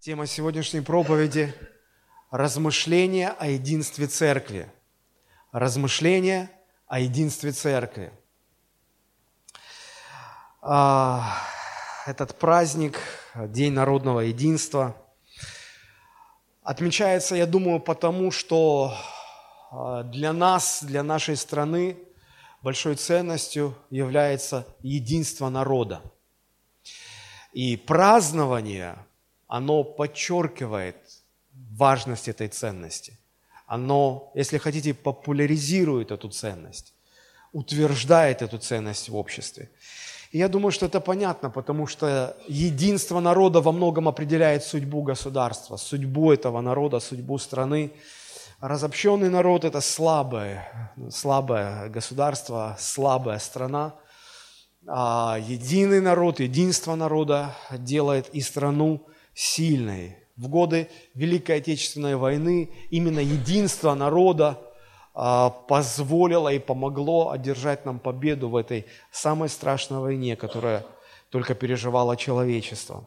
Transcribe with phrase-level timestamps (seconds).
[0.00, 1.54] Тема сегодняшней проповеди–
[2.30, 4.66] размышления о единстве церкви.
[5.52, 6.50] Размышления
[6.86, 8.10] о единстве церкви.
[10.62, 11.36] А,
[12.06, 12.98] этот праздник,
[13.34, 14.96] День народного единства,
[16.62, 18.96] отмечается, я думаю, потому что
[19.70, 21.98] а, для нас, для нашей страны
[22.62, 26.00] большой ценностью является единство народа.
[27.52, 28.96] И празднование–
[29.50, 30.96] оно подчеркивает
[31.76, 33.18] важность этой ценности.
[33.66, 36.94] Оно, если хотите, популяризирует эту ценность,
[37.52, 39.68] утверждает эту ценность в обществе.
[40.30, 45.76] И я думаю, что это понятно, потому что единство народа во многом определяет судьбу государства,
[45.76, 47.90] судьбу этого народа, судьбу страны.
[48.60, 53.94] Разобщенный народ– это слабое, слабое государство, слабая страна.
[54.86, 59.08] А единый народ, единство народа делает и страну
[59.40, 60.18] сильной.
[60.36, 64.58] В годы Великой Отечественной войны именно единство народа
[65.14, 70.84] а, позволило и помогло одержать нам победу в этой самой страшной войне, которая
[71.30, 73.06] только переживало человечество.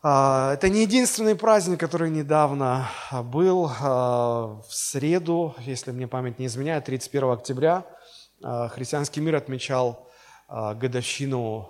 [0.00, 2.88] А, это не единственный праздник, который недавно
[3.24, 3.68] был.
[3.80, 7.84] А, в среду, если мне память не изменяет, 31 октября
[8.40, 10.06] христианский мир отмечал
[10.48, 11.68] годовщину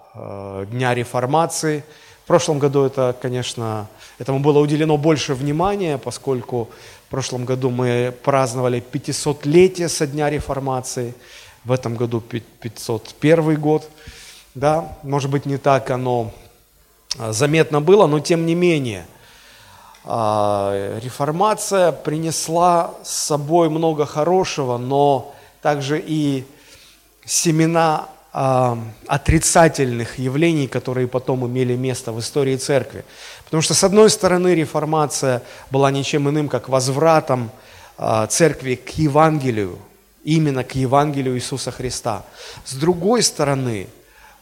[0.71, 1.85] Дня Реформации–
[2.25, 3.87] в прошлом году это, конечно,
[4.19, 6.71] этому было уделено больше внимания, поскольку
[7.07, 11.15] в прошлом году мы праздновали 500-летие со дня реформации,
[11.65, 13.91] в этом году 501 год.
[14.55, 16.33] Да, может быть, не так оно
[17.19, 19.05] а, заметно было, но тем не менее,
[20.05, 26.47] а, реформация принесла с собой много хорошего, но также и
[27.27, 33.05] семена отрицательных явлений, которые потом имели место в истории церкви.
[33.45, 35.41] Потому что, с одной стороны, реформация
[35.71, 37.53] была ничем иным, как возвратом
[37.97, 39.79] а, церкви к Евангелию,
[40.25, 42.25] именно к Евангелию Иисуса Христа.
[42.65, 43.87] С другой стороны,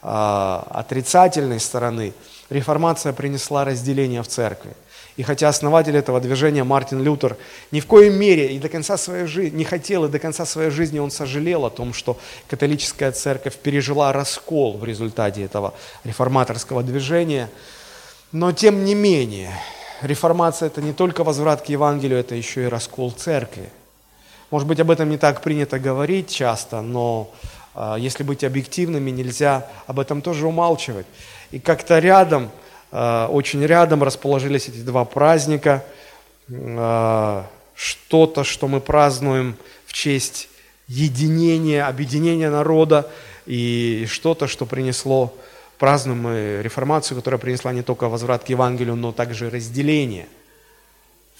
[0.00, 2.14] а, отрицательной стороны,
[2.48, 4.72] реформация принесла разделение в церкви.
[5.17, 7.37] И хотя основатель этого движения Мартин Лютер
[7.71, 10.71] ни в коей мере и до конца своей жизни не хотел, и до конца своей
[10.71, 12.19] жизни он сожалел о том, что
[12.49, 15.75] католическая церковь пережила раскол в результате этого
[16.05, 17.50] реформаторского движения,
[18.33, 19.50] но тем не менее,
[20.00, 23.69] реформация это не только возврат к Евангелию, это еще и раскол церкви.
[24.50, 27.31] Может быть, об этом не так принято говорить часто, но
[27.75, 31.06] э, если быть объективными, нельзя об этом тоже умалчивать.
[31.50, 32.50] И как-то рядом–
[32.92, 35.82] очень рядом расположились эти два праздника.
[36.48, 37.42] Э,
[37.75, 40.48] что-то, что мы празднуем в честь
[40.88, 43.10] единения, объединения народа,
[43.47, 45.34] и что-то, что принесло,
[45.78, 50.28] празднуем мы реформацию, которая принесла не только возврат к Евангелию, но также разделение.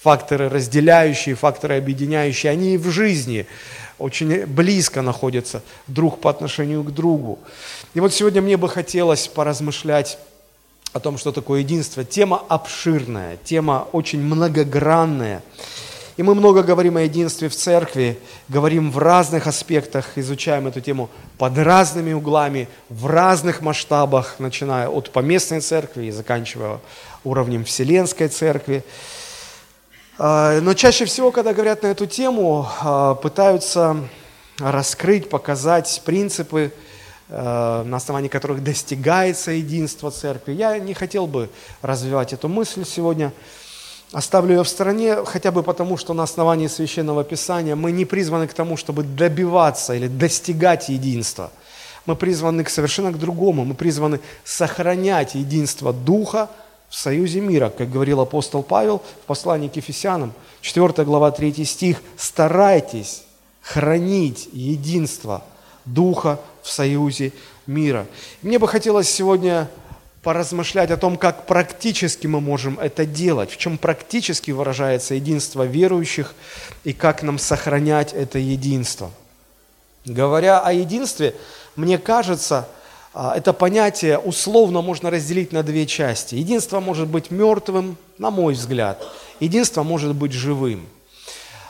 [0.01, 3.45] Факторы разделяющие, факторы объединяющие, они и в жизни
[3.99, 7.39] очень близко находятся друг по отношению к другу.
[7.93, 10.17] И вот сегодня мне бы хотелось поразмышлять
[10.93, 12.03] о том, что такое единство.
[12.03, 15.41] Тема обширная, тема очень многогранная.
[16.15, 21.09] И мы много говорим о единстве в церкви, говорим в разных аспектах, изучаем эту тему
[21.39, 26.79] под разными углами, в разных масштабах, начиная от поместной церкви и заканчивая
[27.23, 28.83] уровнем Вселенской церкви.
[30.19, 33.97] А, но чаще всего, когда говорят на эту тему, а, пытаются
[34.59, 36.71] раскрыть, показать принципы,
[37.33, 40.53] на основании которых достигается единство церкви.
[40.53, 41.49] Я не хотел бы
[41.81, 43.33] развивать эту мысль сегодня.
[44.11, 48.47] Оставлю ее в стороне, хотя бы потому, что на основании Священного Писания мы не призваны
[48.47, 51.49] к тому, чтобы добиваться или достигать единства.
[52.05, 53.65] Мы призваны к совершенно к другому.
[53.65, 56.51] Мы призваны сохранять единство Духа
[56.89, 57.71] в союзе мира.
[57.75, 61.99] Как говорил апостол Павел в послании к Ефесянам, 4 глава 3 стих.
[62.15, 63.23] «Старайтесь
[63.63, 65.43] хранить единство
[65.85, 67.33] Духа в союзе
[67.67, 68.07] мира.
[68.41, 69.69] Мне бы хотелось сегодня
[70.23, 76.33] поразмышлять о том, как практически мы можем это делать, в чем практически выражается единство верующих
[76.85, 79.11] и как нам сохранять это единство.
[80.05, 81.35] Говоря о единстве,
[81.75, 82.67] мне кажется,
[83.13, 86.35] а, это понятие условно можно разделить на две части.
[86.35, 89.05] Единство может быть мертвым, на мой взгляд.
[89.39, 90.87] Единство может быть живым.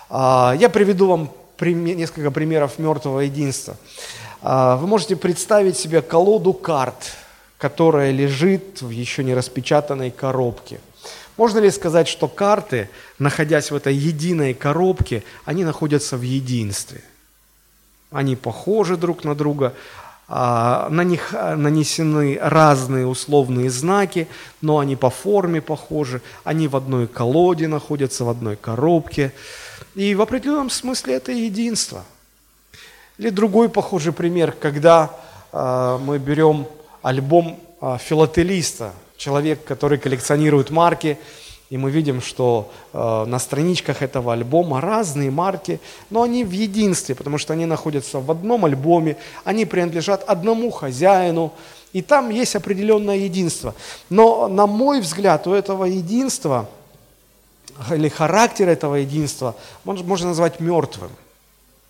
[0.09, 3.77] А, я приведу вам несколько примеров мертвого единства.
[4.45, 7.15] А, вы можете представить себе колоду карт,
[7.57, 10.81] которая лежит в еще не распечатанной коробке.
[11.37, 17.01] Можно ли сказать, что карты, находясь в этой единой коробке, они находятся в единстве?
[18.11, 19.73] Они похожи друг на друга,
[20.27, 24.27] а, на них нанесены разные условные знаки,
[24.59, 29.31] но они по форме похожи, они в одной колоде находятся, в одной коробке.
[29.95, 32.03] И в определенном смысле это единство.
[33.17, 35.11] Или другой похожий пример, когда
[35.51, 36.65] э, мы берем
[37.01, 41.19] альбом э, филателиста, человек, который коллекционирует марки,
[41.69, 45.79] и мы видим, что э, на страничках этого альбома разные марки,
[46.09, 51.53] но они в единстве, потому что они находятся в одном альбоме, они принадлежат одному хозяину,
[51.93, 53.75] и там есть определенное единство.
[54.09, 56.67] Но, на мой взгляд, у этого единства
[57.91, 61.11] или характер этого единства можно назвать мертвым.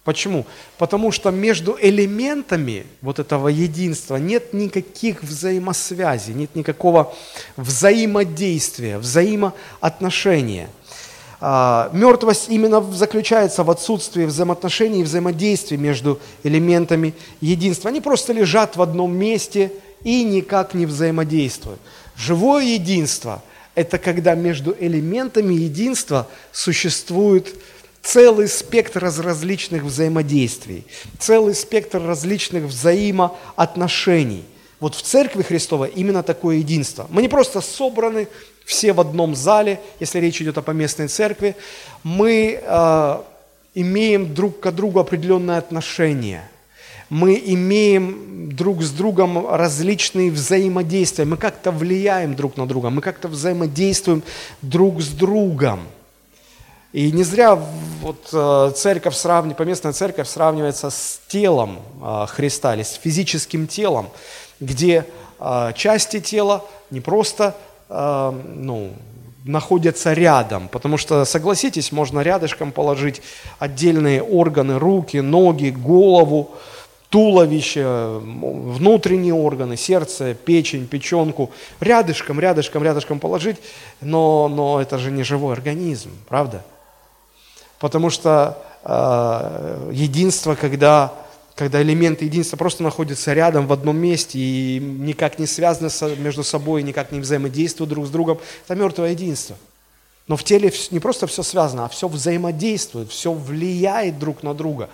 [0.04, 0.46] Почему?
[0.78, 7.16] Потому что между элементами вот этого единства нет никаких взаимосвязей, нет никакого
[7.56, 10.70] взаимодействия, взаимоотношения.
[11.40, 17.90] А, мертвость именно заключается в отсутствии взаимоотношений и взаимодействия между элементами единства.
[17.90, 19.72] Они просто лежат в одном месте
[20.04, 21.80] и никак не взаимодействуют.
[22.18, 23.42] Живое единство–
[23.76, 27.56] это когда между элементами единства существует
[28.04, 30.86] целый спектр различных взаимодействий,
[31.18, 34.44] целый спектр различных взаимоотношений.
[34.80, 37.08] Вот в Церкви Христовой именно такое единство.
[37.10, 38.28] Мы не просто собраны
[38.66, 41.56] все в одном зале, если речь идет о поместной церкви,
[42.04, 43.18] мы э,
[43.74, 46.50] имеем друг к другу определенное отношение.
[47.10, 53.28] Мы имеем друг с другом различные взаимодействия, мы как-то влияем друг на друга, мы как-то
[53.28, 54.24] взаимодействуем
[54.62, 55.82] друг с другом.
[56.94, 57.60] И не зря
[58.02, 64.10] вот э, церковь сравнивает, поместная церковь сравнивается с телом э, Христа или с физическим телом,
[64.60, 65.08] где
[65.40, 67.56] э, части тела не просто
[67.90, 68.92] ну,
[69.46, 73.22] находятся рядом, потому что, согласитесь, можно рядышком положить
[73.60, 76.50] отдельные органы, руки, ноги, голову,
[77.10, 81.52] туловище, внутренние органы, сердце, печень, печенку,
[81.82, 83.58] рядышком, рядышком, рядышком положить,
[84.02, 86.64] но, но это же не живой организм, правда?
[87.84, 91.14] Потому что э, единство, когда,
[91.54, 96.46] когда элементы единства просто находятся рядом в одном месте и никак не связаны со, между
[96.46, 99.58] собой, никак не взаимодействуют друг с другом, это мертвое единство.
[100.28, 104.88] Но в теле не просто все связано, а все взаимодействует, все влияет друг на друга.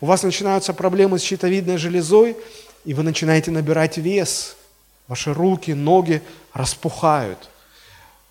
[0.00, 2.36] У вас начинаются проблемы с щитовидной железой,
[2.84, 4.54] и вы начинаете набирать вес.
[5.08, 7.48] Ваши руки, ноги распухают.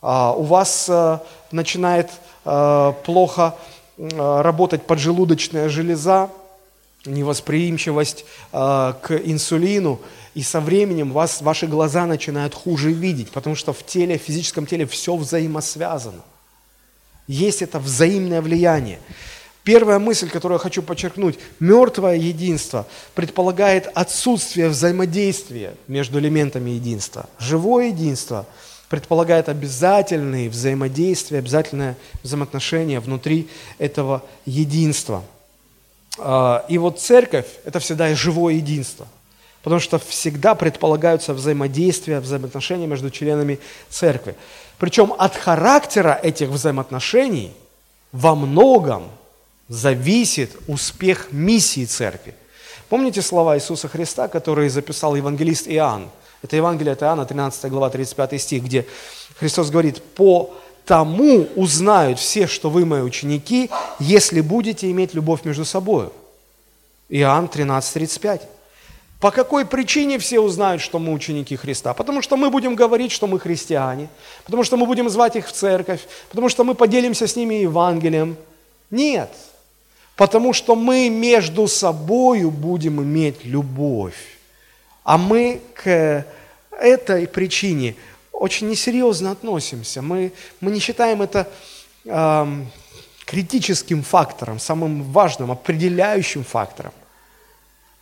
[0.01, 1.21] А у вас а,
[1.51, 2.09] начинает
[2.45, 3.55] а, плохо
[3.97, 6.29] работать поджелудочная железа,
[7.05, 10.01] невосприимчивость э, к инсулину,
[10.35, 14.65] и со временем вас, ваши глаза начинают хуже видеть, потому что в теле, в физическом
[14.65, 16.21] теле все взаимосвязано.
[17.27, 18.99] Есть это взаимное влияние.
[19.63, 27.27] Первая мысль, которую я хочу подчеркнуть, мертвое единство предполагает отсутствие взаимодействия между элементами единства.
[27.39, 28.45] Живое единство–
[28.89, 33.49] предполагает обязательные взаимодействия, обязательное взаимоотношение внутри
[33.79, 35.23] этого единства.
[36.17, 39.07] А, и вот церковь– это всегда живое единство,
[39.61, 44.35] потому что всегда предполагаются взаимодействия, взаимоотношения между членами церкви.
[44.79, 47.53] Причем от характера этих взаимоотношений
[48.11, 49.09] во многом
[49.67, 52.33] зависит успех миссии церкви.
[52.89, 56.09] Помните слова Иисуса Христа, которые записал евангелист Иоанн?
[56.43, 58.85] Это Евангелие от Иоанна, 13 глава, 35 стих, где
[59.39, 60.53] Христос говорит, «По
[60.85, 63.69] тому узнают все, что вы мои ученики,
[63.99, 66.09] если будете иметь любовь между собой».
[67.09, 68.49] Иоанн 13, 35.
[69.19, 71.93] По какой причине все узнают, что мы ученики Христа?
[71.93, 74.09] Потому что мы будем говорить, что мы христиане,
[74.45, 78.37] потому что мы будем звать их в церковь, потому что мы поделимся с ними Евангелием.
[78.91, 79.31] Нет,
[80.15, 84.37] потому что мы между собою будем иметь любовь.
[85.03, 86.25] А мы к
[86.79, 87.95] этой причине
[88.31, 90.01] очень несерьезно относимся.
[90.01, 90.31] Мы,
[90.61, 91.47] мы не считаем это
[92.05, 92.63] э,
[93.25, 96.93] критическим фактором, самым важным, определяющим фактором.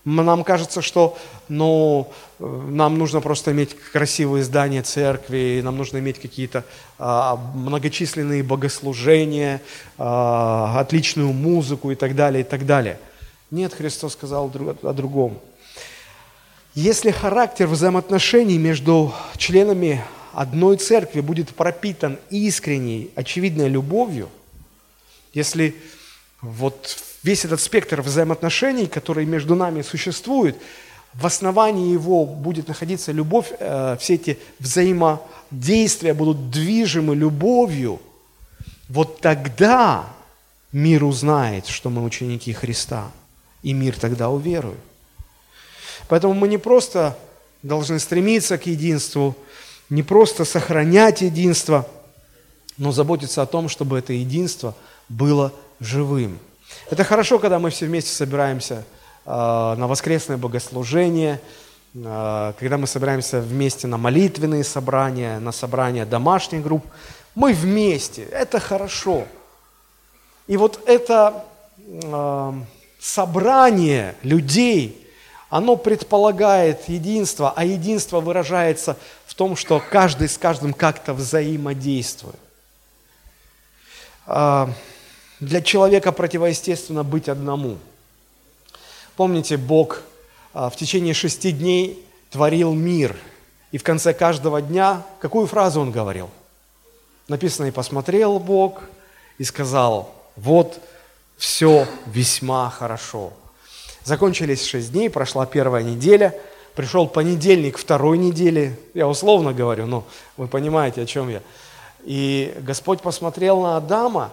[0.06, 1.18] Нам кажется, что
[1.50, 6.64] ну, нам нужно просто иметь красивые здания церкви, нам нужно иметь какие-то
[7.00, 9.64] а, многочисленные богослужения,
[9.98, 13.00] а, отличную музыку и так далее, и так далее.
[13.50, 14.52] Нет, Христос сказал
[14.84, 15.40] о другом.
[16.76, 20.04] Если характер взаимоотношений между членами
[20.34, 24.28] одной церкви будет пропитан искренней, очевидной любовью,
[25.34, 25.74] если
[26.42, 30.58] вот весь этот спектр взаимоотношений, который между нами существует,
[31.14, 38.02] в основании его будет находиться любовь, э, все эти взаимодействия будут движимы любовью,
[38.90, 40.10] вот тогда
[40.74, 43.10] мир узнает, что мы ученики Христа,
[43.64, 44.76] и мир тогда уверует.
[46.08, 47.18] Поэтому мы не просто
[47.64, 49.36] должны стремиться к единству,
[49.90, 51.88] не просто сохранять единство,
[52.78, 54.76] но заботиться о том, чтобы это единство
[55.10, 56.40] было живым.
[56.90, 58.84] Это хорошо, когда мы все вместе собираемся
[59.26, 61.40] э, на воскресное богослужение,
[61.94, 66.86] э, когда мы собираемся вместе на молитвенные собрания, на собрания домашних групп.
[67.34, 69.26] Мы вместе, это хорошо.
[70.48, 71.46] И вот это
[71.78, 72.54] э,
[73.00, 75.05] собрание людей,
[75.50, 82.40] оно предполагает единство, а единство выражается в том, что каждый с каждым как-то взаимодействует.
[84.26, 84.70] А,
[85.40, 87.78] для человека противоестественно быть одному.
[89.16, 90.02] Помните, Бог
[90.54, 93.16] а, в течение шести дней творил мир,
[93.72, 96.30] и в конце каждого дня какую фразу Он говорил?
[97.28, 98.84] Написано, и посмотрел Бог,
[99.38, 100.80] и сказал, вот
[101.38, 103.34] все весьма хорошо.
[104.06, 106.40] Закончились шесть дней, прошла первая неделя,
[106.76, 110.04] пришел понедельник второй недели, я условно говорю, но
[110.38, 111.42] вы понимаете, о чем я.
[112.04, 114.32] И Господь посмотрел на Адама,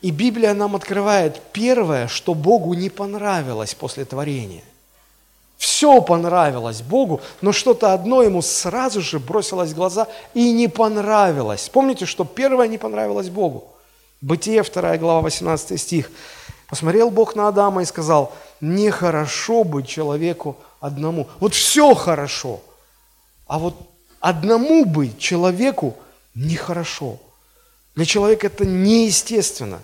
[0.00, 4.64] и Библия нам открывает первое, что Богу не понравилось после творения.
[5.58, 11.68] Все понравилось Богу, но что-то одно ему сразу же бросилось в глаза и не понравилось.
[11.68, 13.64] Помните, что первое не понравилось Богу?
[14.22, 16.10] Бытие, 2 глава, 18 стих.
[16.68, 21.28] Посмотрел Бог на Адама и сказал, нехорошо быть человеку одному.
[21.40, 22.60] Вот все хорошо,
[23.46, 23.74] а вот
[24.20, 25.96] одному быть человеку
[26.34, 27.18] нехорошо.
[27.94, 29.80] Для человека это неестественно.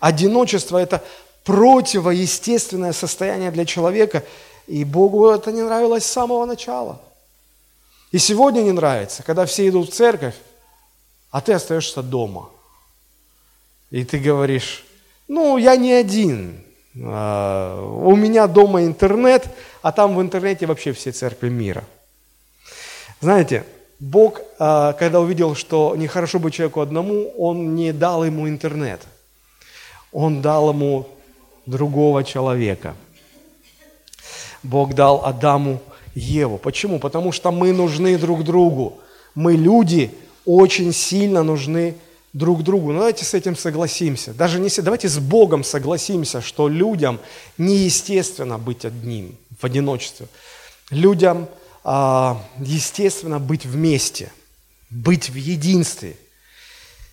[0.00, 1.02] Одиночество– это
[1.44, 4.24] противоестественное состояние для человека,
[4.66, 7.00] и Богу это не нравилось с самого начала.
[8.10, 10.34] И сегодня не нравится, когда все идут в церковь,
[11.30, 12.48] а ты остаешься дома.
[13.90, 14.84] И ты говоришь,
[15.28, 16.64] ну, я не один,
[16.96, 19.48] у меня дома интернет,
[19.82, 21.84] а там в интернете вообще все церкви мира.
[23.20, 23.64] Знаете,
[23.98, 29.00] Бог, а, когда увидел, что нехорошо быть человеку одному, Он не дал ему интернет.
[30.12, 31.08] Он дал ему
[31.66, 32.94] другого человека.
[34.62, 35.80] Бог дал Адаму
[36.14, 36.58] Еву.
[36.58, 36.98] Почему?
[36.98, 38.98] Потому что мы нужны друг другу.
[39.34, 40.10] Мы, люди,
[40.44, 41.96] очень сильно нужны
[42.34, 42.92] друг другу.
[42.92, 44.34] Ну, давайте с этим согласимся.
[44.34, 47.20] Даже не давайте с Богом согласимся, что людям
[47.56, 50.26] неестественно быть одним, в одиночестве.
[50.90, 51.48] Людям
[51.84, 54.32] а, естественно быть вместе,
[54.90, 56.16] быть в единстве.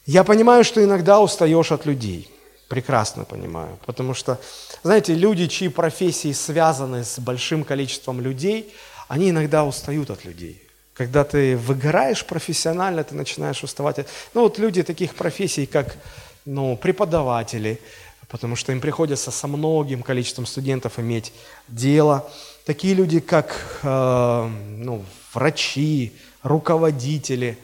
[0.05, 2.27] Я понимаю, что иногда устаешь от людей.
[2.67, 3.77] Прекрасно понимаю.
[3.85, 4.39] Потому что,
[4.81, 8.73] знаете, люди, чьи профессии связаны с большим количеством людей,
[9.07, 10.61] они иногда устают от людей.
[11.01, 14.05] Когда ты выгораешь профессионально, ты начинаешь уставать.
[14.33, 15.97] Ну вот люди таких профессий, как
[16.45, 17.79] ну, преподаватели,
[18.27, 21.33] потому что им приходится со многим количеством студентов иметь
[21.67, 22.29] дело–
[22.65, 25.03] такие люди, как э, ну,
[25.33, 27.57] врачи, руководители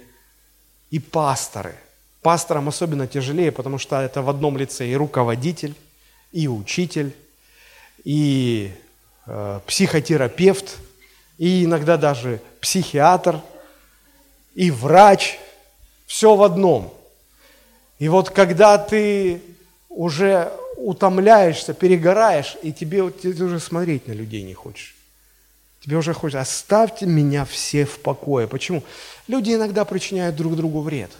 [0.89, 1.75] и пасторы.
[2.21, 5.75] Пасторам особенно тяжелее, потому что это в одном лице и руководитель,
[6.31, 7.15] и учитель,
[8.03, 8.71] и
[9.25, 10.77] э, психотерапевт,
[11.37, 13.41] и иногда даже психиатр,
[14.55, 15.39] и врач.
[16.07, 16.93] Все в одном.
[17.99, 19.41] И вот когда ты
[19.89, 24.95] уже утомляешься, перегораешь, и тебе ты уже смотреть на людей не хочешь.
[25.83, 28.47] Тебе уже хочется, оставьте меня все в покое.
[28.47, 28.83] Почему?
[29.27, 31.11] Люди иногда причиняют друг другу вред.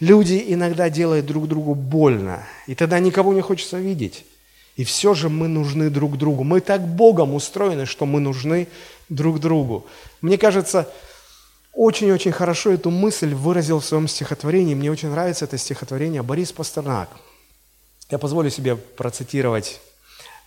[0.00, 2.46] Люди иногда делают друг другу больно.
[2.66, 4.24] И тогда никого не хочется видеть.
[4.76, 6.44] И все же мы нужны друг другу.
[6.44, 8.68] Мы так Богом устроены, что мы нужны
[9.08, 9.86] друг другу.
[10.20, 10.88] Мне кажется,
[11.72, 14.74] очень-очень хорошо эту мысль выразил в своем стихотворении.
[14.74, 17.08] Мне очень нравится это стихотворение Борис Пастернак–
[18.10, 19.80] я позволю себе процитировать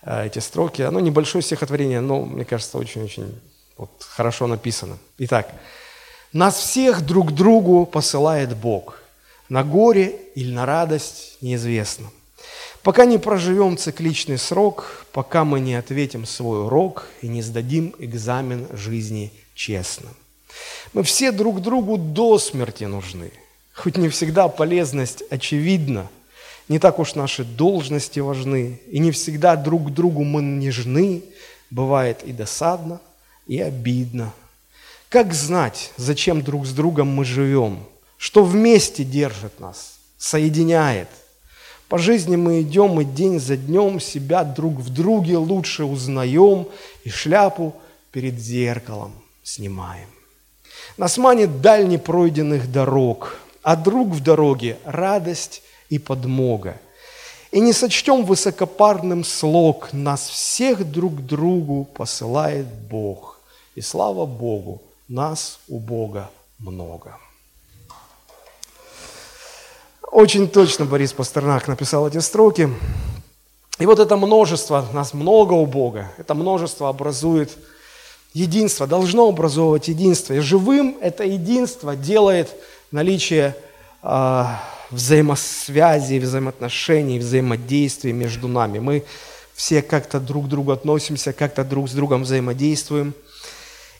[0.02, 0.82] э, эти строки.
[0.82, 3.38] Оно небольшое стихотворение, но, мне кажется, очень-очень
[3.76, 4.98] вот, хорошо написано.
[5.18, 5.52] Итак,
[6.32, 8.98] «Нас всех друг другу посылает Бог,
[9.48, 12.06] на горе или на радость неизвестно.
[12.82, 18.66] Пока не проживем цикличный срок, пока мы не ответим свой урок и не сдадим экзамен
[18.72, 20.08] жизни честно.
[20.92, 23.32] Мы все друг другу до смерти нужны,
[23.74, 26.08] хоть не всегда полезность очевидна–
[26.70, 31.24] не так уж наши должности важны, и не всегда друг другу мы нежны,
[31.68, 33.00] бывает и досадно,
[33.48, 34.32] и обидно.
[35.08, 37.80] Как знать, зачем друг с другом мы живем,
[38.16, 41.08] что вместе держит нас, соединяет?
[41.90, 46.68] По жизни мы идем и день за днем себя друг в друге лучше узнаем
[47.02, 47.74] и шляпу
[48.12, 50.08] перед зеркалом снимаем.
[50.96, 56.80] Нас манит дальне пройденных дорог, а друг в дороге– радость и подмога.
[57.50, 63.40] И не сочтем высокопарным слог, нас всех друг другу посылает Бог.
[63.74, 66.30] И слава Богу, нас у Бога
[66.60, 67.18] много.
[70.10, 72.68] Очень точно Борис Пастернак написал эти строки.
[73.78, 77.50] И вот это множество, нас много у Бога, это множество образует
[78.34, 80.34] единство, должно образовывать единство.
[80.34, 82.50] И живым это единство делает
[82.90, 83.54] наличие
[84.02, 84.44] э,
[84.90, 88.80] взаимосвязи, взаимоотношений, взаимодействия между нами.
[88.80, 89.04] Мы
[89.54, 93.14] все как-то друг к другу относимся, как-то друг с другом взаимодействуем.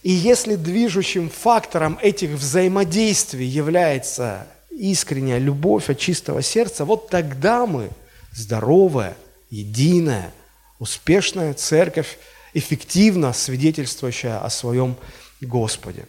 [0.03, 4.49] И если движущим фактором этих взаимодействий является
[4.81, 7.91] искренняя любовь от чистого сердца, вот тогда мы
[8.33, 9.17] здоровая,
[9.51, 10.33] единая,
[10.79, 12.19] успешная церковь,
[12.55, 14.97] эффективно свидетельствующая о своем
[15.41, 16.07] Господе.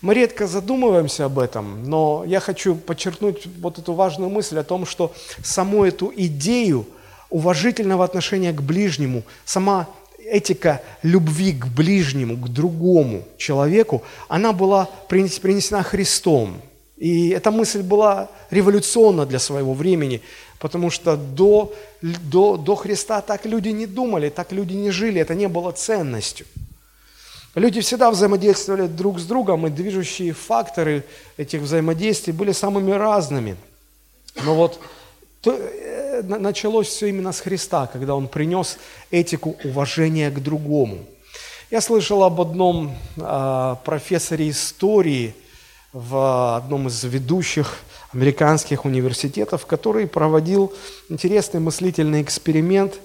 [0.00, 4.86] Мы редко задумываемся об этом, но я хочу подчеркнуть вот эту важную мысль о том,
[4.86, 6.86] что саму эту идею
[7.30, 15.82] уважительного отношения к ближнему, сама этика любви к ближнему, к другому человеку, она была принесена
[15.82, 16.60] Христом.
[17.04, 20.22] И эта мысль была революционна для своего времени,
[20.58, 21.70] потому что до,
[22.00, 26.46] до, до Христа так люди не думали, так люди не жили, это не было ценностью.
[27.54, 31.04] Люди всегда взаимодействовали друг с другом, и движущие факторы
[31.36, 33.56] этих взаимодействий были самыми разными.
[34.42, 34.80] Но вот
[35.42, 38.78] то, э, началось все именно с Христа, когда Он принес
[39.10, 41.00] этику уважения к другому.
[41.70, 45.34] Я слышал об одном э, профессоре истории
[45.94, 47.78] в одном из ведущих
[48.12, 50.74] американских университетов, который проводил
[51.08, 52.94] интересный мыслительный эксперимент–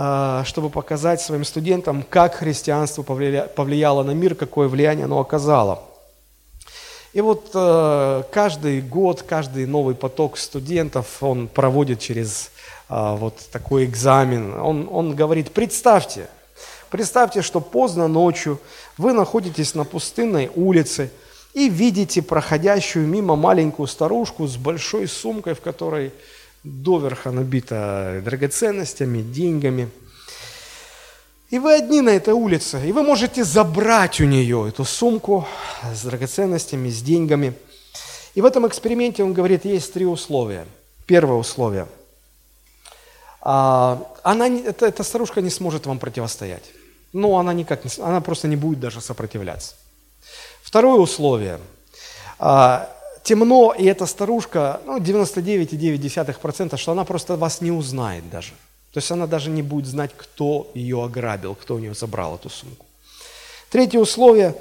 [0.00, 5.82] а, чтобы показать своим студентам, как христианство повлияло на мир, какое влияние оно оказало.
[7.14, 12.52] И вот э, каждый год, каждый новый поток студентов, он проводит через
[12.90, 14.60] э, вот такой экзамен.
[14.60, 16.28] Он, он говорит, представьте,
[16.90, 18.60] представьте, что поздно ночью
[18.98, 21.10] вы находитесь на пустынной улице
[21.58, 26.12] и видите проходящую мимо маленькую старушку с большой сумкой, в которой
[26.62, 29.88] доверха набита драгоценностями, деньгами.
[31.50, 35.48] И вы одни на этой улице, и вы можете забрать у нее эту сумку
[35.92, 37.54] с драгоценностями, с деньгами.
[38.34, 40.64] И в этом эксперименте он говорит, есть три условия.
[41.06, 41.88] Первое условие.
[43.40, 46.70] А, она, эта, эта старушка не сможет вам противостоять.
[47.12, 49.74] Ну, она никак не, она просто не будет даже сопротивляться.
[50.62, 51.60] Второе условие.
[52.38, 52.88] А,
[53.22, 58.52] темно, и эта старушка, ну, 99,9%, что она просто вас не узнает даже.
[58.92, 62.48] То есть она даже не будет знать, кто ее ограбил, кто у нее забрал эту
[62.48, 62.86] сумку.
[63.70, 64.54] Третье условие.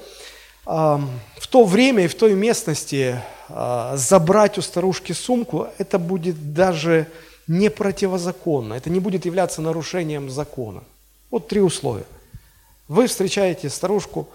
[0.65, 7.07] В то время и в той местности а, забрать у старушки сумку, это будет даже
[7.47, 10.83] не противозаконно, это не будет являться нарушением закона.
[11.31, 12.05] Вот три условия.
[12.89, 14.27] Вы встречаете старушку,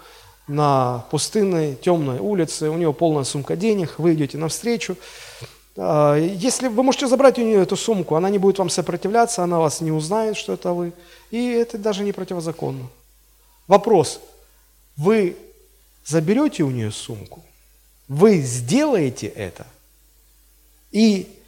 [0.47, 4.97] на пустынной, темной улице, у нее полная сумка денег, вы идете навстречу.
[5.75, 9.59] А, если вы можете забрать у нее эту сумку, она не будет вам сопротивляться, она
[9.59, 10.93] вас не узнает, что это вы,
[11.31, 12.89] и это даже не противозаконно.
[13.67, 14.19] Вопрос,
[14.97, 15.37] вы
[16.05, 17.43] заберете у нее сумку,
[18.07, 19.65] вы сделаете это,
[20.91, 21.39] и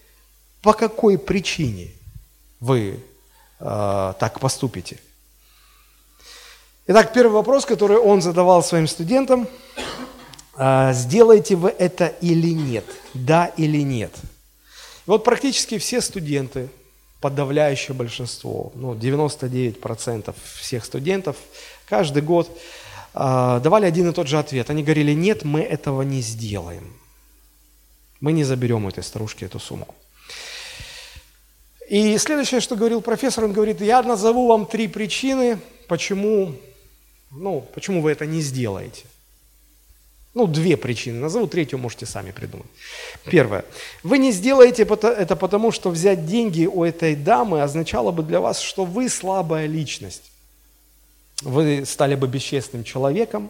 [0.62, 1.92] по какой причине
[2.60, 3.00] вы
[3.60, 4.98] э, так поступите?
[6.88, 9.48] Итак, первый вопрос, который он задавал своим студентам.
[10.56, 12.86] «А, сделаете вы это или нет?
[13.16, 14.12] Да или нет?
[15.08, 16.70] Вот практически все студенты,
[17.22, 21.38] подавляющее большинство, ну, 99% всех студентов
[21.88, 22.56] каждый год
[23.16, 24.70] а, давали один и тот же ответ.
[24.70, 26.94] Они говорили, нет, мы этого не сделаем.
[28.20, 29.96] Мы не заберем у этой старушки эту сумку.
[31.90, 36.54] И следующее, что говорил профессор, он говорит, я назову вам три причины, почему
[37.36, 39.04] ну, почему вы это не сделаете?
[40.34, 42.68] Ну, две причины назову, третью можете сами придумать.
[43.26, 43.64] Первое.
[44.04, 48.60] Вы не сделаете это потому, что взять деньги у этой дамы означало бы для вас,
[48.60, 50.24] что вы слабая личность.
[51.42, 53.50] Вы стали бы бесчестным человеком,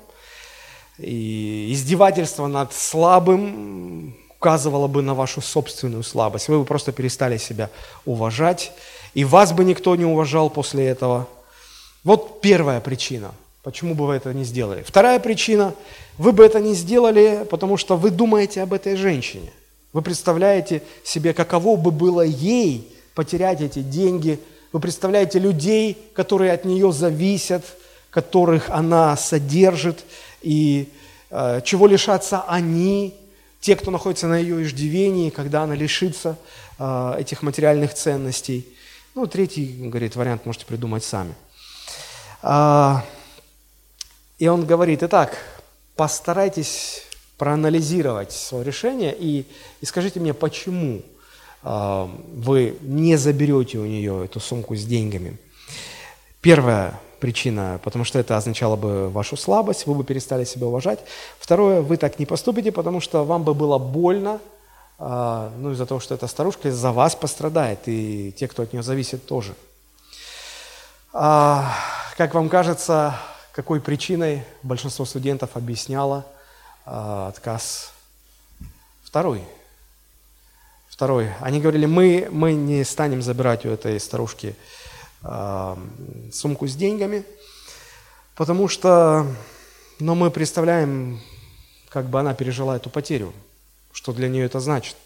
[0.99, 6.49] и издевательство над слабым указывало бы на вашу собственную слабость.
[6.49, 7.71] Вы бы просто перестали себя
[8.05, 8.71] уважать,
[9.15, 11.27] и вас бы никто не уважал после этого.
[12.03, 13.33] Вот первая причина–
[13.65, 14.83] Почему бы вы это не сделали?
[14.83, 15.73] Вторая причина,
[16.19, 19.51] вы бы это не сделали, потому что вы думаете об этой женщине.
[19.91, 24.39] Вы представляете себе, каково бы было ей потерять эти деньги.
[24.71, 27.65] Вы представляете людей, которые от нее зависят,
[28.11, 30.05] которых она содержит,
[30.43, 30.87] и
[31.31, 33.15] э, чего лишатся они,
[33.61, 36.37] те, кто находится на ее иждивении, когда она лишится
[36.77, 38.67] э, этих материальных ценностей.
[39.15, 41.33] Ну, третий, говорит, вариант можете придумать сами.
[44.37, 45.37] И он говорит, итак,
[45.95, 47.03] постарайтесь
[47.37, 49.45] проанализировать свое решение и,
[49.81, 51.01] и скажите мне, почему
[51.63, 55.37] а, вы не заберете у нее эту сумку с деньгами.
[56.41, 60.99] Первая причина, потому что это означало бы вашу слабость, вы бы перестали себя уважать.
[61.39, 64.39] Второе, вы так не поступите, потому что вам бы было больно,
[64.99, 68.83] а, ну, из-за того, что эта старушка из-за вас пострадает, и те, кто от нее
[68.83, 69.55] зависит, тоже.
[71.13, 71.73] А,
[72.17, 73.15] как вам кажется,
[73.55, 76.25] какой причиной большинство студентов объясняло
[76.85, 77.93] а, отказ
[79.03, 79.41] второй?
[80.89, 81.31] Второй.
[81.39, 84.55] Они говорили, мы, мы не станем забирать у этой старушки
[85.23, 85.79] а,
[86.31, 87.23] сумку с деньгами,
[88.35, 89.25] потому что
[89.99, 91.21] но мы представляем,
[91.89, 93.33] как бы она пережила эту потерю–
[93.95, 94.97] что для нее это значит.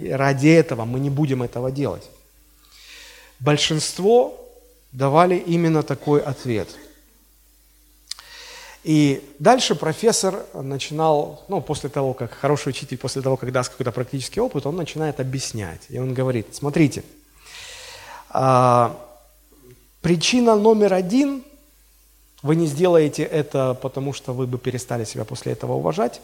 [0.00, 2.08] И ради этого мы не будем этого делать.
[3.40, 4.38] Большинство
[4.92, 6.68] давали именно такой ответ.
[8.84, 13.92] И дальше профессор начинал, ну, после того, как хороший учитель, после того, как даст какой-то
[13.92, 15.82] практический опыт, он начинает объяснять.
[15.88, 17.04] И он говорит, смотрите,
[18.30, 18.98] а,
[20.00, 21.44] причина номер один,
[22.42, 26.20] вы не сделаете это, потому что вы бы перестали себя после этого уважать,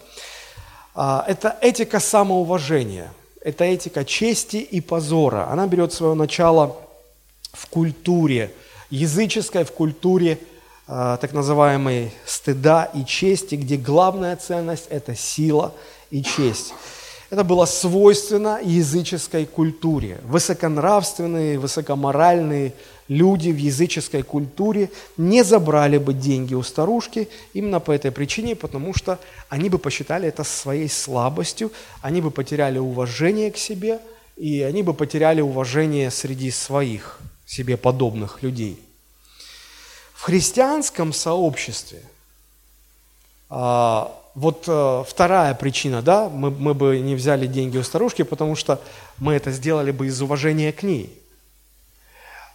[0.97, 5.49] а, это этика самоуважения, это этика чести и позора.
[5.49, 6.77] Она берет свое начало
[7.53, 8.53] в культуре,
[8.91, 10.41] языческой в культуре
[10.89, 15.75] так называемой стыда и чести, где главная ценность– это сила
[16.11, 16.73] и честь.
[17.31, 20.19] Это было свойственно языческой культуре.
[20.25, 22.73] Высоконравственные, высокоморальные
[23.09, 28.95] люди в языческой культуре не забрали бы деньги у старушки именно по этой причине, потому
[28.95, 29.19] что
[29.51, 31.71] они бы посчитали это своей слабостью,
[32.01, 33.99] они бы потеряли уважение к себе,
[34.39, 38.81] и они бы потеряли уважение среди своих себе подобных людей.
[40.19, 42.03] В христианском сообществе
[43.49, 48.57] а, вот э, вторая причина, да, мы, мы бы не взяли деньги у старушки, потому
[48.57, 48.83] что
[49.19, 51.17] мы это сделали бы из уважения к ней.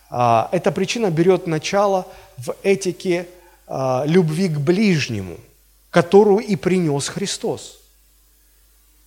[0.09, 3.29] А, эта причина берет начало в этике
[3.65, 5.37] а, любви к ближнему,
[5.89, 7.79] которую и принес Христос.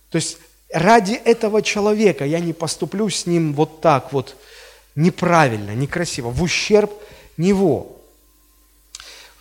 [0.09, 0.39] То есть
[0.73, 4.35] ради этого человека я не поступлю с ним вот так вот
[4.95, 6.91] неправильно, некрасиво, в ущерб
[7.37, 7.96] него.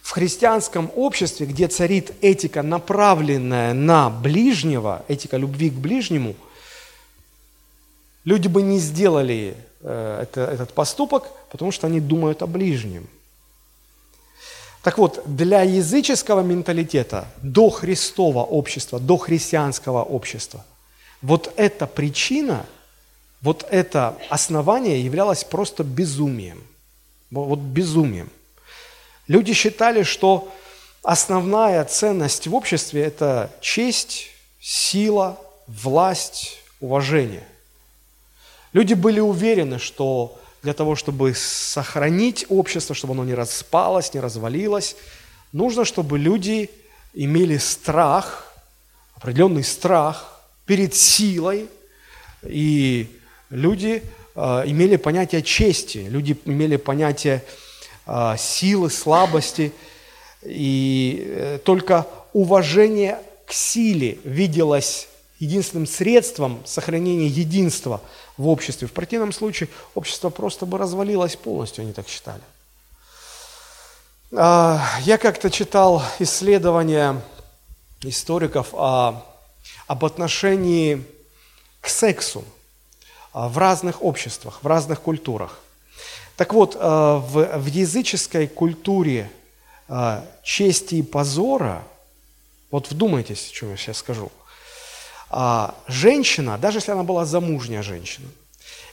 [0.07, 6.37] В христианском обществе, где царит этика, направленная на ближнего, этика любви к ближнему,
[8.25, 9.57] люди бы не сделали
[9.89, 13.07] Э, это, этот поступок, потому что они думают о ближнем.
[14.83, 20.65] Так вот, для языческого менталитета, до Христова общества, до христианского общества,
[21.23, 22.67] вот эта причина,
[23.43, 26.63] вот это основание являлось просто безумием.
[27.31, 28.31] Вот безумием.
[29.29, 30.53] Люди считали, что
[31.03, 34.29] основная ценность в обществе– это честь,
[34.61, 37.47] сила, власть, уважение–
[38.77, 44.97] Люди были уверены, что для того, чтобы сохранить общество, чтобы оно не распалось, не развалилось,
[45.51, 46.69] нужно, чтобы люди
[47.15, 48.53] имели страх,
[49.15, 51.69] определенный страх перед силой,
[52.47, 53.09] и
[53.49, 54.03] люди
[54.35, 57.66] э, имели понятие чести, люди имели понятие э,
[58.39, 59.73] силы, слабости,
[60.43, 68.01] и э, только уважение к силе виделось единственным средством сохранения единства
[68.37, 68.89] в обществе.
[68.89, 72.43] В противном случае общество просто бы развалилось полностью, они так считали.
[74.35, 77.21] А, я как-то читал исследования
[78.03, 79.25] историков о,
[79.87, 81.05] об отношении
[81.81, 82.45] к сексу
[83.33, 85.59] а, в разных обществах, в разных культурах.
[86.37, 89.31] Так вот, а, в, в языческой культуре
[90.43, 91.85] чести и позора,
[92.73, 94.33] вот вдумайтесь, что я сейчас скажу–
[95.29, 98.29] а женщина, даже если она была замужняя женщина,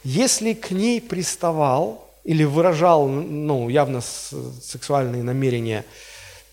[0.03, 5.85] если к ней приставал или выражал ну, явно сексуальные намерения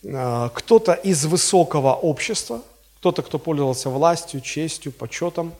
[0.05, 2.63] а, кто-то из высокого общества,
[2.99, 5.55] кто-то, кто пользовался властью, честью, почетом,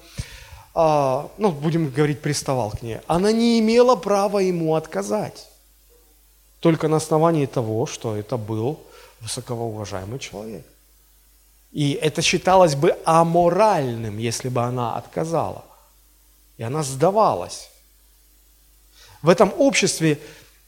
[0.75, 5.49] а, ну, будем говорить, приставал к ней, она не имела права ему отказать.
[6.61, 8.81] Только на основании того, что это был
[9.21, 10.65] высокоуважаемый человек.
[11.73, 15.65] И это считалось бы аморальным, если бы она отказала.
[16.59, 17.71] И она сдавалась.
[19.23, 20.19] В этом обществе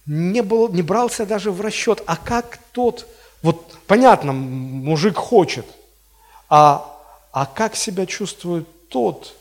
[0.06, 3.06] не, был, не брался даже в расчет, а как тот,
[3.42, 5.66] вот понятно, мужик хочет,
[6.48, 6.98] а,
[7.32, 9.34] а как себя чувствует тот,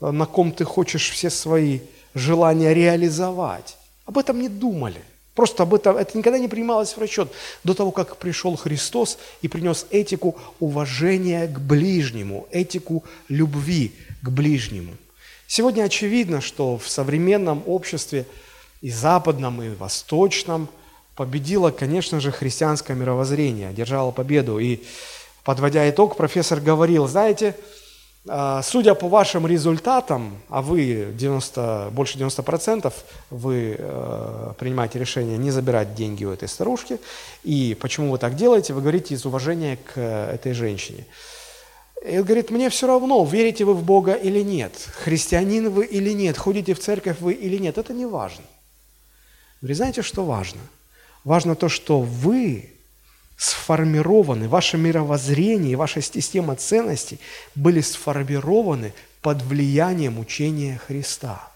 [0.00, 1.80] на ком ты хочешь все свои
[2.14, 3.76] желания реализовать?
[4.06, 5.02] Об этом не думали.
[5.34, 7.30] Просто об этом, это никогда не принималось в расчет
[7.62, 14.94] до того, как пришел Христос и принес этику уважения к ближнему, этику любви к ближнему.
[15.46, 18.26] Сегодня очевидно, что в современном обществе
[18.80, 20.68] и западном, и восточном
[21.14, 24.58] победило, конечно же, христианское мировоззрение, одержало победу.
[24.58, 24.80] И
[25.44, 27.54] подводя итог, профессор говорил, знаете,
[28.62, 32.92] судя по вашим результатам, а вы 90, больше 90%
[33.30, 36.98] вы э, принимаете решение не забирать деньги у этой старушки,
[37.42, 41.06] и почему вы так делаете, вы говорите из уважения к э, этой женщине.
[42.06, 44.72] И он говорит, мне все равно, верите вы в Бога или нет,
[45.04, 48.44] христианин вы или нет, ходите в церковь вы или нет, это не важно.
[49.62, 50.60] Вы знаете, что важно?
[51.24, 52.77] Важно то, что вы
[53.38, 57.20] сформированы, ваше мировоззрение и ваша система ценностей
[57.54, 61.48] были сформированы под влиянием учения Христа.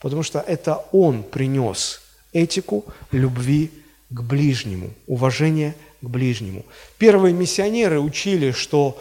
[0.00, 2.02] Потому что это Он принес
[2.34, 3.70] этику любви
[4.10, 6.64] к ближнему, уважение к ближнему.
[6.98, 9.00] Первые миссионеры учили, что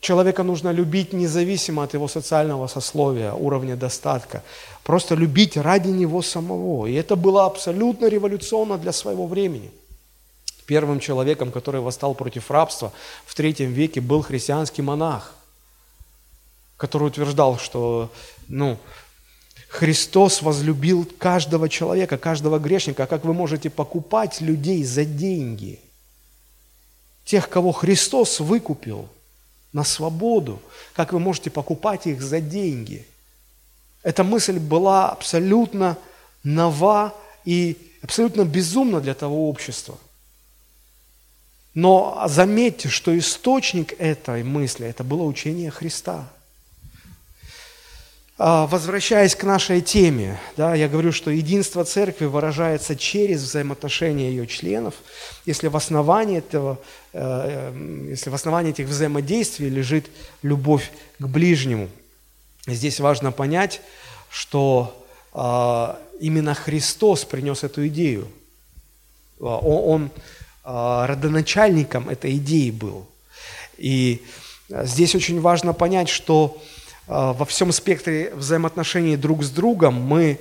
[0.00, 4.44] человека нужно любить независимо от его социального сословия, уровня достатка.
[4.84, 6.86] Просто любить ради него самого.
[6.86, 9.72] И это было абсолютно революционно для своего времени–
[10.68, 12.92] Первым человеком, который восстал против рабства
[13.24, 15.34] в третьем веке, был христианский монах,
[16.76, 18.12] который утверждал, что
[18.48, 18.78] ну,
[19.68, 23.04] Христос возлюбил каждого человека, каждого грешника.
[23.04, 25.80] А как вы можете покупать людей за деньги?
[27.24, 29.08] Тех, кого Христос выкупил
[29.72, 30.60] на свободу,
[30.92, 33.06] как вы можете покупать их за деньги?
[34.02, 35.96] Эта мысль была абсолютно
[36.44, 37.14] нова
[37.46, 39.96] и абсолютно безумна для того общества–
[41.78, 46.28] но заметьте, что источник этой мысли, это было учение Христа.
[48.36, 54.48] А, возвращаясь к нашей теме, да, я говорю, что единство церкви выражается через взаимоотношения ее
[54.48, 54.94] членов.
[55.46, 56.80] Если в основании, этого,
[57.12, 60.10] э, э, если в основании этих взаимодействий лежит
[60.42, 61.88] любовь к ближнему,
[62.66, 63.82] здесь важно понять,
[64.30, 65.00] что
[65.32, 68.26] а, именно Христос принес эту идею.
[69.40, 70.10] А, он,
[70.68, 73.06] родоначальником этой идеи был.
[73.78, 74.22] И
[74.70, 76.62] а, здесь очень важно понять, что
[77.06, 80.38] а, во всем спектре взаимоотношений друг с другом мы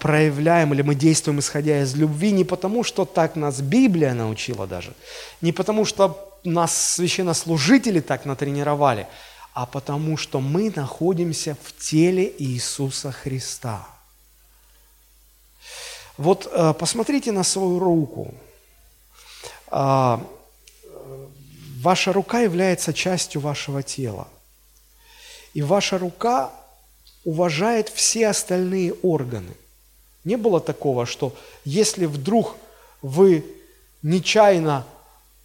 [0.00, 4.92] проявляем или мы действуем, исходя из любви, не потому, что так нас Библия научила даже,
[5.40, 9.06] не потому, что нас священнослужители так натренировали,
[9.54, 13.86] а потому, что мы находимся в теле Иисуса Христа.
[16.18, 18.34] Вот посмотрите на свою руку.
[19.76, 20.20] А,
[21.80, 24.28] ваша рука является частью вашего тела.
[25.52, 26.52] И ваша рука
[27.24, 29.52] уважает все остальные органы.
[30.22, 31.34] Не было такого, что
[31.64, 32.54] если вдруг
[33.02, 33.44] вы
[34.02, 34.86] нечаянно,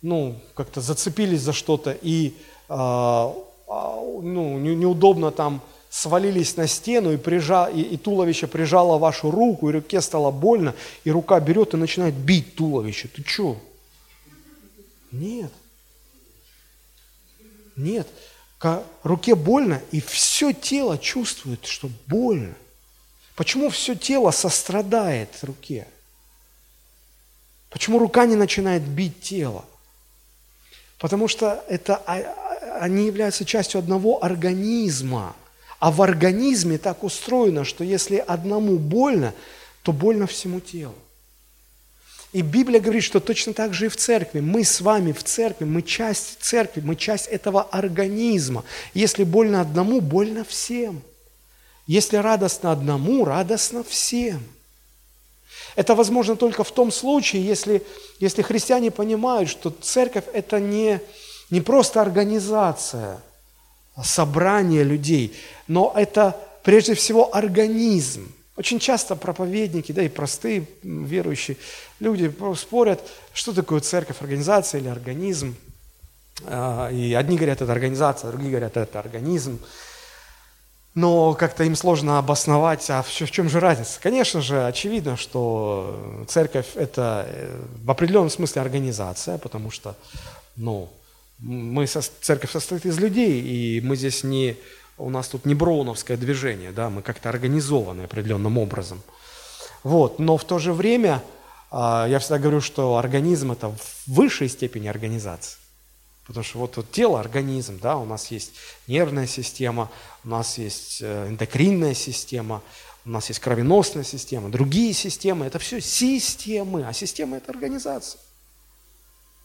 [0.04, 2.36] ну, как-то зацепились за что-то и,
[2.70, 9.32] э, ну, не, неудобно там свалились на стену и, прижа, и, и туловище прижало вашу
[9.32, 13.08] руку, и руке стало больно, и рука берет и начинает бить туловище.
[13.08, 13.58] Ты что?
[15.12, 15.52] Нет.
[17.76, 18.08] Нет.
[18.58, 22.54] К руке больно, и все тело чувствует, что больно.
[23.36, 25.88] Почему все тело сострадает руке?
[27.70, 29.64] Почему рука не начинает бить тело?
[30.98, 35.36] Потому что это, а, а, они являются частью одного организма.
[35.80, 39.34] А в организме так устроено, что если одному больно,
[39.84, 40.96] то больно всему телу.
[42.32, 44.40] И Библия говорит, что точно так же и в церкви.
[44.40, 48.64] Мы с вами в церкви, мы часть церкви, мы часть этого организма.
[48.94, 51.02] Если больно одному, больно всем.
[51.88, 54.44] Если радостно одному, радостно всем.
[55.76, 57.84] Это возможно только в том случае, если,
[58.20, 61.02] если христиане понимают, что церковь– это не,
[61.50, 63.22] не просто организация,
[63.96, 65.36] а собрание людей,
[65.68, 71.56] но это прежде всего организм– очень часто проповедники, да и простые верующие
[72.02, 75.56] люди спорят, что такое церковь, организация или организм.
[76.46, 79.62] А, и одни говорят, это организация, другие говорят, это организм.
[80.94, 83.98] Но как-то им сложно обосновать, а в чем же разница?
[84.02, 89.96] Конечно же, очевидно, что церковь– это э, в определенном смысле организация, потому что
[90.58, 90.90] ну,
[91.38, 94.58] мы, церковь состоит из людей, и мы здесь не
[95.00, 99.02] у нас тут не броуновское движение, да, мы как-то организованы определенным образом.
[99.84, 101.24] Вот, но в то же время
[101.72, 105.58] а, я всегда говорю, что организм это в высшей степени организация.
[106.28, 108.54] Потому что вот, вот тело, организм, да, у нас есть
[108.88, 109.90] нервная система,
[110.24, 112.62] у нас есть э, эндокринная система,
[113.04, 115.48] у нас есть кровеносная система, другие системы.
[115.48, 118.22] Это все системы, а система– это организация.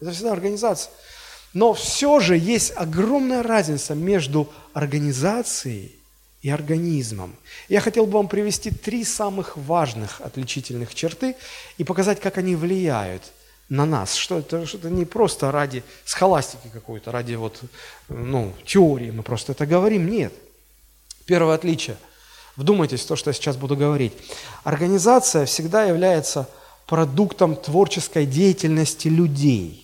[0.01, 0.93] Это всегда организация.
[1.55, 5.95] Но все же есть огромная разница между организацией
[6.43, 7.37] и организмом.
[7.69, 11.37] Я хотел бы вам привести три самых важных отличительных черты
[11.79, 13.23] и показать, как они влияют
[13.69, 14.15] на нас.
[14.15, 17.61] Что это, что это не просто ради схоластики какой-то, ради вот,
[18.09, 20.11] ну, теории мы просто это говорим.
[20.11, 20.35] Нет.
[21.25, 21.97] Первое отличие.
[22.57, 24.13] Вдумайтесь в то, что я сейчас буду говорить.
[24.65, 26.49] Организация всегда является
[26.87, 29.83] продуктом творческой деятельности людей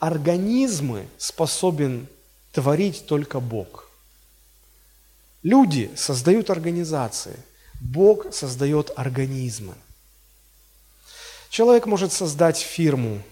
[0.00, 2.08] Организмы способен
[2.52, 3.88] творить только Бог.
[5.42, 7.36] Люди создают организации,
[7.80, 9.74] Бог создает организмы.
[11.48, 13.22] Человек может создать фирму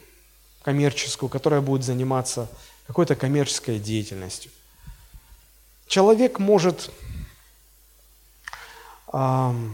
[0.62, 2.48] коммерческую, которая будет заниматься
[2.86, 4.50] какой-то коммерческой деятельностью.
[5.86, 6.90] Человек может,
[9.12, 9.64] ну,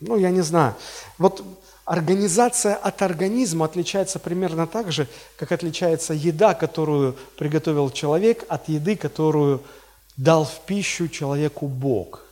[0.00, 0.74] я не знаю,
[1.18, 1.44] вот
[1.90, 8.94] Организация от организма отличается примерно так же, как отличается еда, которую приготовил человек, от еды,
[8.94, 9.60] которую
[10.16, 12.24] дал в пищу человеку Бог.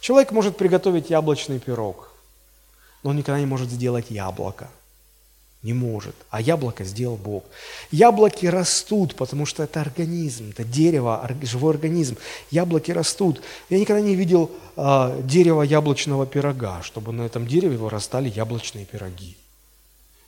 [0.00, 2.10] Человек может приготовить яблочный пирог,
[3.02, 4.68] но он никогда не может сделать яблоко.
[5.62, 6.14] Не может.
[6.30, 7.44] А яблоко сделал Бог.
[7.90, 12.16] Яблоки растут, потому что это организм, это дерево, живой организм.
[12.50, 13.42] Яблоки растут.
[13.68, 19.36] Я никогда не видел э, дерева яблочного пирога, чтобы на этом дереве вырастали яблочные пироги.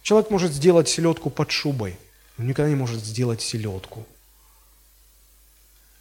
[0.03, 1.97] Человек может сделать селедку под шубой,
[2.37, 4.05] но никогда не может сделать селедку.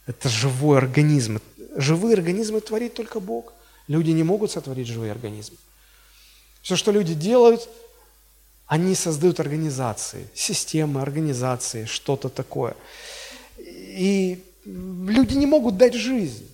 [0.06, 1.40] Это живой организм.
[1.76, 3.52] Живые организмы творит только Бог.
[3.86, 5.56] Люди не могут сотворить живые организмы.
[6.62, 7.68] Все, что люди делают–
[8.70, 12.76] они создают организации, системы, организации, что-то такое.
[13.58, 16.48] И люди не могут дать жизнь.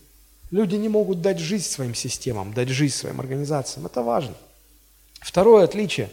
[0.50, 3.84] Люди не могут дать жизнь своим системам, дать жизнь своим организациям.
[3.84, 4.34] Это важно.
[5.20, 6.08] Второе отличие.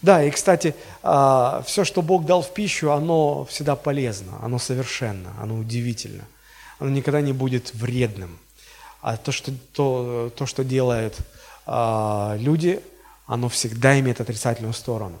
[0.00, 5.34] Да, и, кстати, а, все, что Бог дал в пищу, оно всегда полезно, оно совершенно,
[5.38, 6.24] оно удивительно.
[6.78, 8.38] Оно никогда не будет вредным.
[9.02, 11.18] А то, что, то, то, что делают
[11.66, 12.80] а, люди,
[13.30, 15.16] оно всегда имеет отрицательную сторону.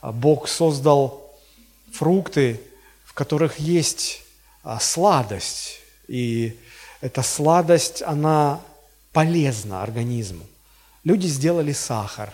[0.00, 1.38] А Бог создал
[1.92, 2.60] фрукты,
[3.04, 4.22] в которых есть
[4.64, 6.58] а, сладость, и
[7.00, 8.60] эта сладость, она
[9.12, 10.44] полезна организму.
[11.04, 12.32] Люди сделали сахар,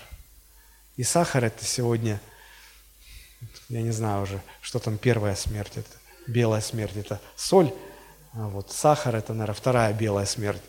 [0.97, 2.19] и сахар это сегодня,
[3.69, 5.90] я не знаю уже, что там первая смерть, это
[6.27, 7.75] белая смерть, это соль,
[8.33, 10.62] а вот сахар это, наверное, вторая белая смерть.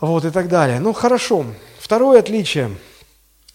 [0.00, 0.80] Вот и так далее.
[0.80, 1.46] Ну, хорошо.
[1.78, 2.70] Второе отличие,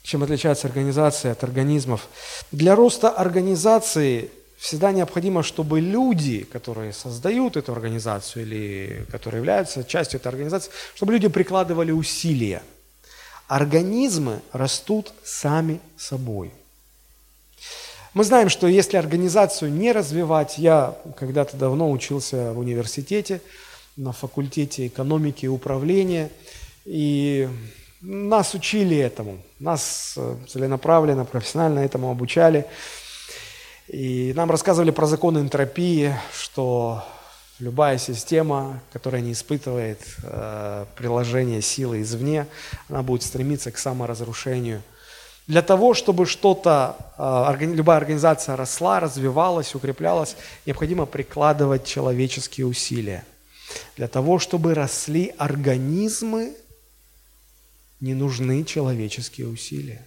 [0.03, 2.07] чем отличается организация от организмов.
[2.51, 10.19] Для роста организации всегда необходимо, чтобы люди, которые создают эту организацию или которые являются частью
[10.19, 12.61] этой организации, чтобы люди прикладывали усилия.
[13.47, 16.51] Организмы растут сами собой.
[18.13, 23.41] Мы знаем, что если организацию не развивать, я когда-то давно учился в университете
[23.99, 26.29] на факультете экономики и управления,
[26.85, 27.49] и
[28.01, 32.65] нас учили этому, нас э, целенаправленно, профессионально этому обучали.
[33.89, 37.03] И нам рассказывали про законы энтропии, что
[37.59, 42.47] любая система, которая не испытывает э, приложение силы извне,
[42.87, 44.81] она будет стремиться к саморазрушению.
[45.45, 53.25] Для того, чтобы что-то, э, любая организация росла, развивалась, укреплялась, необходимо прикладывать человеческие усилия.
[53.97, 56.53] Для того, чтобы росли организмы,
[57.99, 60.05] не нужны человеческие усилия.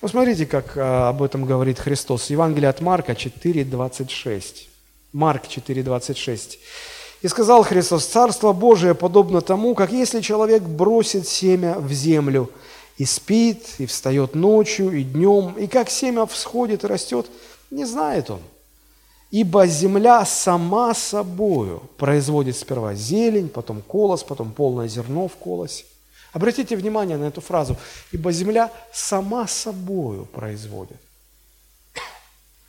[0.00, 2.30] Посмотрите, как а, об этом говорит Христос.
[2.30, 4.68] Евангелие от Марка 4.26.
[5.12, 6.58] Марк 4.26.
[7.22, 12.50] «И сказал Христос, Царство Божие подобно тому, как если человек бросит семя в землю,
[12.98, 17.26] и спит, и встает ночью, и днем, и как семя всходит и растет,
[17.70, 18.40] не знает он.
[19.30, 25.84] Ибо земля сама собою производит сперва зелень, потом колос, потом полное зерно в колосе.
[26.32, 27.76] Обратите внимание на эту фразу.
[28.12, 30.98] Ибо земля сама собою производит.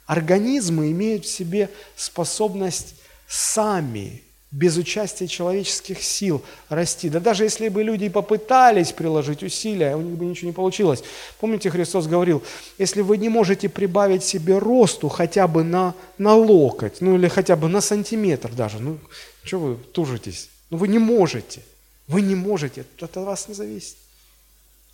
[0.05, 2.95] Организмы имеют в себе способность
[3.27, 7.09] сами, без участия человеческих сил, расти.
[7.09, 11.03] Да даже если бы люди попытались приложить усилия, у них бы ничего не получилось.
[11.39, 12.41] Помните, Христос говорил,
[12.77, 17.55] если вы не можете прибавить себе росту хотя бы на, на локоть, ну или хотя
[17.55, 18.99] бы на сантиметр даже, ну
[19.43, 20.49] что вы тужитесь?
[20.69, 21.61] Ну вы не можете–
[22.07, 23.97] вы не можете, это от вас не зависит.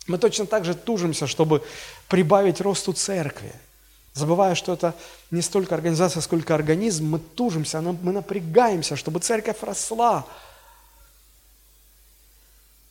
[0.06, 1.62] Мы точно так же тужимся, чтобы
[2.08, 3.52] прибавить росту церкви.
[4.14, 4.94] Забывая, что это
[5.32, 10.24] не столько организация, сколько организм, мы тужимся, мы напрягаемся, чтобы церковь росла.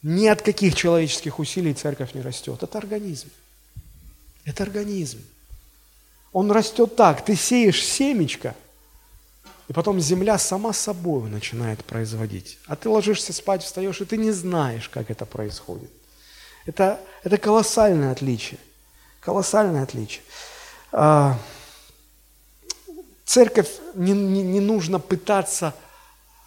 [0.02, 2.62] Ни от каких человеческих усилий церковь не растет.
[2.62, 3.30] Это организм.
[4.44, 5.22] Это организм.
[6.34, 7.24] Он растет так.
[7.24, 8.54] Ты сеешь семечко,
[9.70, 12.58] и потом земля сама собой начинает производить.
[12.68, 15.90] А ты ложишься спать, встаешь, и ты не знаешь, как это происходит.
[16.66, 18.60] Это, это колоссальное отличие.
[19.22, 20.22] Колоссальное отличие.
[20.96, 21.40] А,
[23.26, 25.74] церковь не, не, не нужно пытаться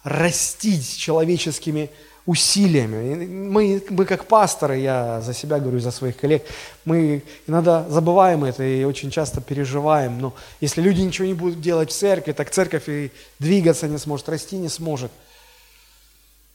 [0.03, 1.89] растить человеческими
[2.25, 3.25] усилиями.
[3.25, 6.45] Мы, мы как пасторы, я за себя говорю, за своих коллег,
[6.85, 10.19] мы иногда забываем это и очень часто переживаем.
[10.21, 14.29] Но если люди ничего не будут делать в церкви, так церковь и двигаться не сможет,
[14.29, 15.11] расти не сможет.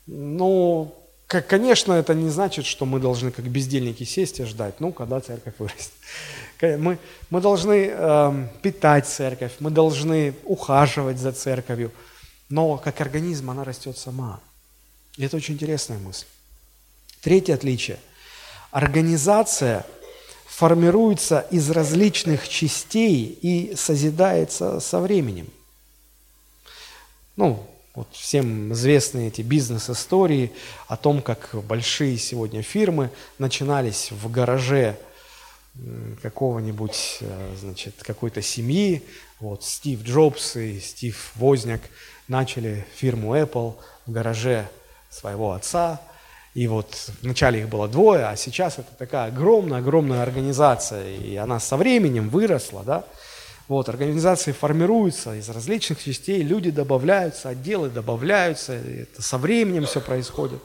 [0.07, 1.02] Ну, как,
[1.41, 5.55] конечно, это не значит, что мы должны как бездельники сесть и ждать, ну, когда церковь
[5.59, 5.93] вырастет.
[6.61, 11.91] Мы, мы должны э, питать церковь, мы должны ухаживать за церковью,
[12.49, 14.39] но как организм она растет сама.
[15.17, 16.27] И это очень интересная мысль.
[17.21, 17.99] Третье отличие.
[18.71, 19.85] Организация
[20.47, 25.49] формируется из различных частей и созидается со временем.
[27.35, 30.53] Ну, вот всем известны эти бизнес-истории
[30.89, 34.97] о том, как большие сегодня фирмы начинались в гараже
[36.23, 39.03] какого-нибудь, э, значит, какой-то семьи.
[39.41, 41.81] Вот Стив Джобс и Стив Возняк
[42.29, 43.77] начали фирму Apple
[44.07, 44.69] в гараже
[45.11, 46.01] своего отца.
[46.55, 51.79] И вот вначале их было двое, а сейчас это такая огромная-огромная организация, и она со
[51.79, 53.05] временем выросла, да.
[53.69, 60.61] Вот, организации формируются из различных частей, люди добавляются, отделы добавляются, это со временем все происходит.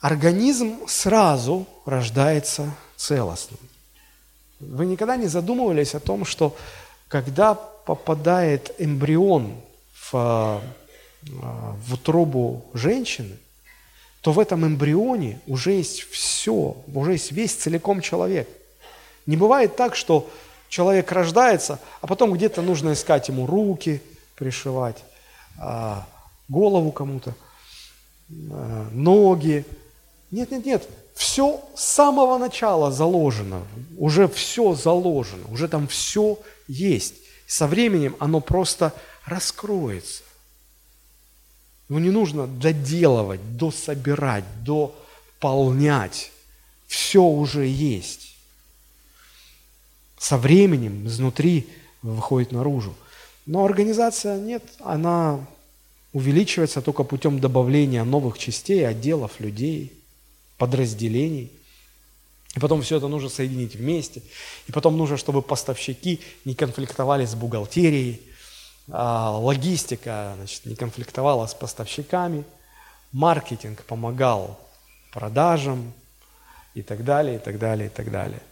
[0.00, 3.60] Организм сразу рождается целостным.
[4.58, 6.56] Вы никогда не задумывались о том, что
[7.08, 9.54] когда попадает эмбрион
[10.10, 10.60] в
[11.42, 13.36] а, в утробу женщины,
[14.22, 18.48] то в этом эмбрионе уже есть все, уже есть весь целиком человек.
[19.26, 20.30] Не бывает так, что
[20.70, 24.00] человек рождается, а потом где-то нужно искать ему руки,
[24.36, 25.04] пришивать,
[25.58, 26.06] а,
[26.48, 27.34] голову кому-то,
[28.30, 29.66] а, ноги.
[30.30, 33.66] Нет, нет, нет, все с самого начала заложено,
[33.98, 37.16] уже все заложено, уже там все есть.
[37.46, 38.94] Со временем оно просто
[39.26, 40.22] раскроется.
[41.88, 46.30] Его не нужно доделывать, дособирать, дополнять.
[46.86, 48.29] Все уже есть.
[50.20, 51.66] Со временем изнутри
[52.02, 52.94] выходит наружу.
[53.46, 55.40] Но организация нет, она
[56.12, 59.90] увеличивается только путем добавления новых частей, отделов, людей,
[60.58, 61.50] подразделений.
[62.54, 64.20] И потом все это нужно соединить вместе.
[64.68, 68.20] И потом нужно, чтобы поставщики не конфликтовали с бухгалтерией,
[68.90, 72.44] а, логистика значит, не конфликтовала с поставщиками,
[73.10, 74.60] маркетинг помогал
[75.12, 75.94] продажам
[76.74, 78.42] и так далее, и так далее, и так далее.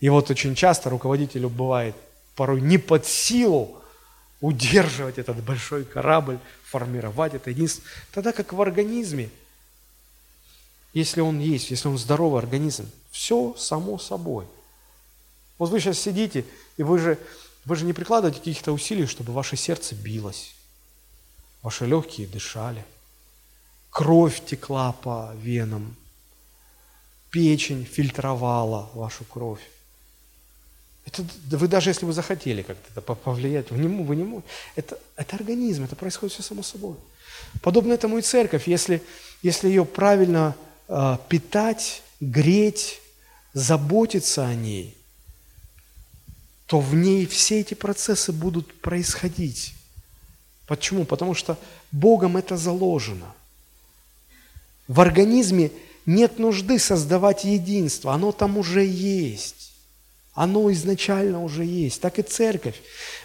[0.00, 1.96] И вот очень часто руководителю бывает
[2.34, 3.82] порой не под силу
[4.40, 7.82] удерживать этот большой корабль, формировать это единство.
[8.12, 9.30] Тогда как в организме,
[10.94, 14.46] если он есть, если он здоровый организм, все само собой.
[15.58, 16.44] Вот вы сейчас сидите,
[16.76, 17.18] и вы же
[17.68, 20.54] вы же не прикладываете каких-то усилий, чтобы ваше сердце билось,
[21.60, 22.82] ваши легкие дышали,
[23.90, 25.94] кровь текла по венам,
[27.30, 29.60] печень фильтровала вашу кровь.
[31.08, 31.24] Это,
[31.56, 34.48] вы даже если вы захотели как-то повлиять, вы не, вы не можете.
[34.76, 36.96] Это, это организм, это происходит все само собой.
[37.62, 39.02] Подобно этому и церковь, если,
[39.42, 40.54] если ее правильно
[40.86, 43.00] э, питать, греть,
[43.54, 44.94] заботиться о ней,
[46.66, 49.72] то в ней все эти процессы будут происходить.
[50.66, 51.06] Почему?
[51.06, 51.56] Потому что
[51.90, 53.34] Богом это заложено.
[54.86, 55.70] В организме
[56.04, 59.67] нет нужды создавать единство, оно там уже есть.
[60.38, 62.00] Оно изначально уже есть.
[62.00, 62.80] Так и церковь.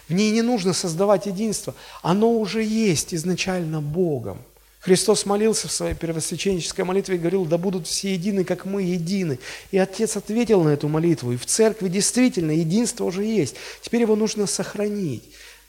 [0.08, 4.42] В ней не нужно создавать единство, оно уже есть изначально Богом.
[4.80, 9.38] Христос молился в своей первосвященнической молитве и говорил, да будут все едины, как мы едины.
[9.70, 11.30] И Отец ответил на эту молитву.
[11.30, 13.54] И в церкви действительно единство уже есть.
[13.80, 15.22] Теперь его нужно сохранить.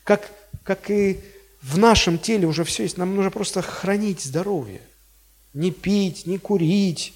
[0.03, 0.31] Как,
[0.63, 1.19] как и
[1.61, 2.97] в нашем теле уже все есть.
[2.97, 4.81] Нам нужно просто хранить здоровье.
[5.53, 7.13] Не пить, не курить,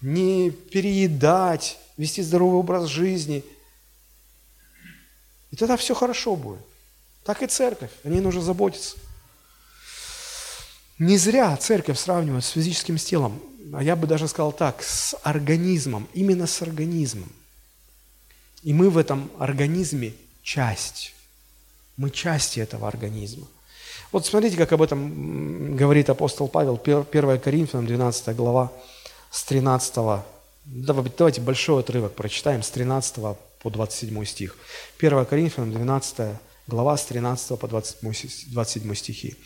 [0.00, 3.44] не переедать, вести здоровый образ жизни.
[5.50, 6.60] И тогда все хорошо будет.
[7.24, 7.90] Так и церковь.
[8.04, 8.96] О ней нужно заботиться.
[10.98, 13.40] Не зря церковь сравнивают с физическим телом,
[13.72, 17.30] а я бы даже сказал так, с организмом, именно с организмом.
[18.62, 21.14] И мы в этом организме часть.
[21.96, 23.46] Мы части этого организма.
[24.10, 28.72] Вот смотрите, как об этом говорит апостол Павел, 1 Коринфянам, 12 глава,
[29.30, 30.24] с 13,
[30.70, 33.16] давайте большой отрывок прочитаем, с 13
[33.62, 34.56] по 27 стих.
[34.98, 39.36] 1 Коринфянам 12 глава с 13 по 27, 27 стихи.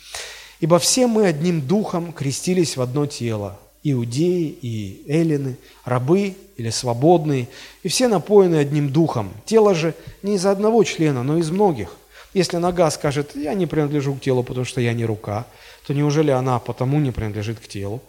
[0.59, 7.47] «Ибо все мы одним духом крестились в одно тело, иудеи и эллины, рабы или свободные,
[7.83, 9.33] и все напоены одним духом.
[9.45, 11.95] Тело же не из одного члена, но из многих.
[12.33, 15.45] Если нога скажет, я не принадлежу к телу, потому что я не рука,
[15.85, 18.01] то неужели она потому не принадлежит к телу?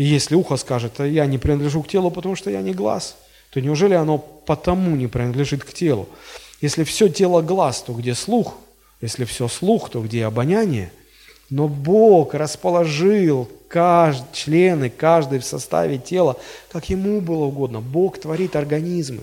[0.00, 3.18] И если ухо скажет, я не принадлежу к телу, потому что я не глаз,
[3.50, 6.08] то неужели оно потому не принадлежит к телу?
[6.62, 8.54] Если все тело глаз, то где слух?
[9.02, 10.90] Если все слух, то где обоняние?
[11.50, 16.38] Но Бог расположил каждый, члены, каждый в составе тела,
[16.72, 17.82] как ему было угодно.
[17.82, 19.20] Бог творит организмы.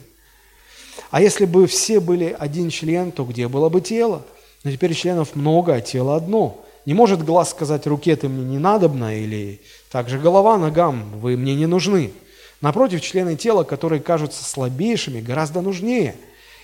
[1.09, 4.21] А если бы все были один член, то где было бы тело?
[4.63, 6.63] Но теперь членов много, а тело одно.
[6.87, 9.59] Не может глаз сказать руке, ты мне не надобна, или
[9.91, 12.13] также голова ногам, вы мне не нужны.
[12.61, 16.15] Напротив, члены тела, которые кажутся слабейшими, гораздо нужнее,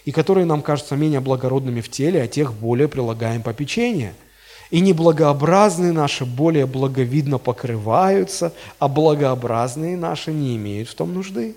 [0.05, 4.13] и которые нам кажутся менее благородными в теле, а тех более прилагаем попечение–
[4.71, 11.55] и неблагообразные наши более благовидно покрываются, а благообразные наши не имеют в том нужды.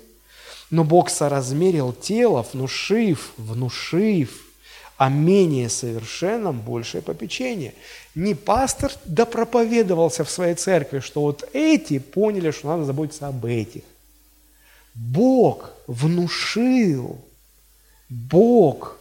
[0.69, 4.46] Но Бог соразмерил тело, внушив, внушив,
[4.97, 7.73] а менее совершенном большее попечение.
[8.15, 13.83] Не пастор допроповедовался в своей церкви, что вот эти поняли, что надо заботиться об этих.
[14.95, 17.23] Бог внушил,
[18.09, 18.97] Бог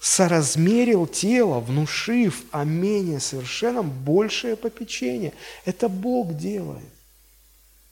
[0.00, 5.32] соразмерил тело, внушив о менее совершенном большее попечение.
[5.64, 6.84] Это Бог делает.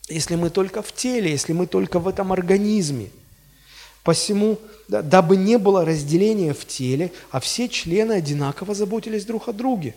[0.09, 3.11] Если мы только в теле, если мы только в этом организме.
[4.03, 4.59] Посему,
[4.89, 9.95] да, дабы не было разделения в теле, а все члены одинаково заботились друг о друге.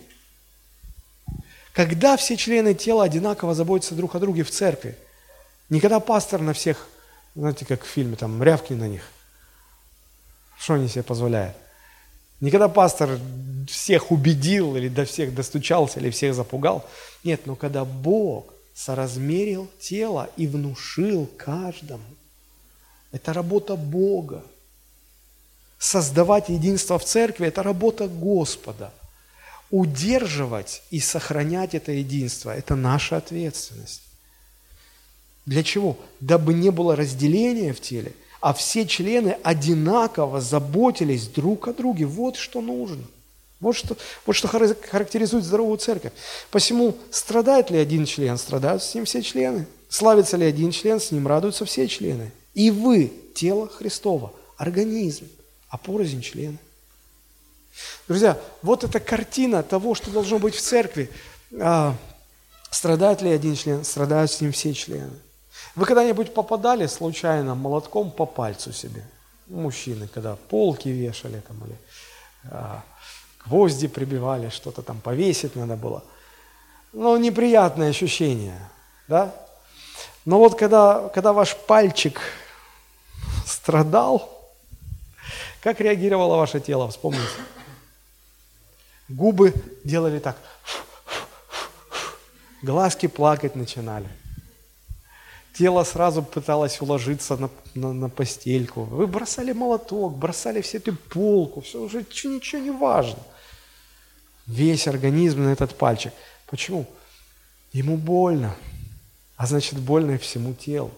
[1.72, 4.96] Когда все члены тела одинаково заботятся друг о друге в церкви?
[5.68, 6.88] Никогда пастор на всех,
[7.34, 9.02] знаете, как в фильме, там, рявки на них.
[10.58, 11.56] Что они себе позволяют?
[12.40, 13.18] Никогда пастор
[13.68, 16.84] всех убедил или до всех достучался или всех запугал.
[17.24, 22.04] Нет, но когда Бог соразмерил тело и внушил каждому,
[23.12, 24.42] это работа Бога.
[25.78, 28.92] Создавать единство в церкви– это работа Господа.
[29.70, 34.02] Удерживать и сохранять это единство– это наша ответственность.
[35.46, 35.96] Для чего?
[36.20, 42.06] Дабы не было разделения в теле– а все члены одинаково заботились друг о друге.
[42.06, 43.04] Вот что нужно.
[43.60, 46.12] Вот что, вот что характеризует здоровую церковь.
[46.52, 49.66] Посему страдает ли один член, страдают с ним все члены.
[49.88, 52.30] Славится ли один член, с ним радуются все члены.
[52.54, 55.26] И вы, тело Христова, организм,
[55.68, 56.58] а порознь члены.
[58.06, 61.10] Друзья, вот эта картина того, что должно быть в церкви.
[61.60, 61.94] А,
[62.70, 65.12] страдает ли один член, страдают с ним все члены.
[65.74, 69.04] Вы когда-нибудь попадали случайно молотком по пальцу себе?
[69.46, 71.78] Мужчины, когда полки вешали там или
[72.50, 72.82] а,
[73.46, 76.02] гвозди прибивали, что-то там повесить надо было.
[76.92, 78.58] Ну, неприятное ощущение,
[79.06, 79.34] да?
[80.24, 82.20] Но вот когда, когда ваш пальчик
[83.46, 84.37] страдал,
[85.62, 87.24] как реагировало ваше тело, вспомните.
[89.08, 89.54] Губы
[89.84, 90.36] делали так,
[92.62, 94.08] глазки плакать начинали.
[95.54, 98.84] Тело сразу пыталось уложиться на, на, на постельку.
[98.84, 103.18] Вы бросали молоток, бросали все эту полку, все уже ничего, ничего не важно.
[104.46, 106.12] Весь организм на этот пальчик.
[106.46, 106.86] Почему?
[107.72, 108.54] Ему больно,
[109.36, 110.92] а значит больно и всему телу.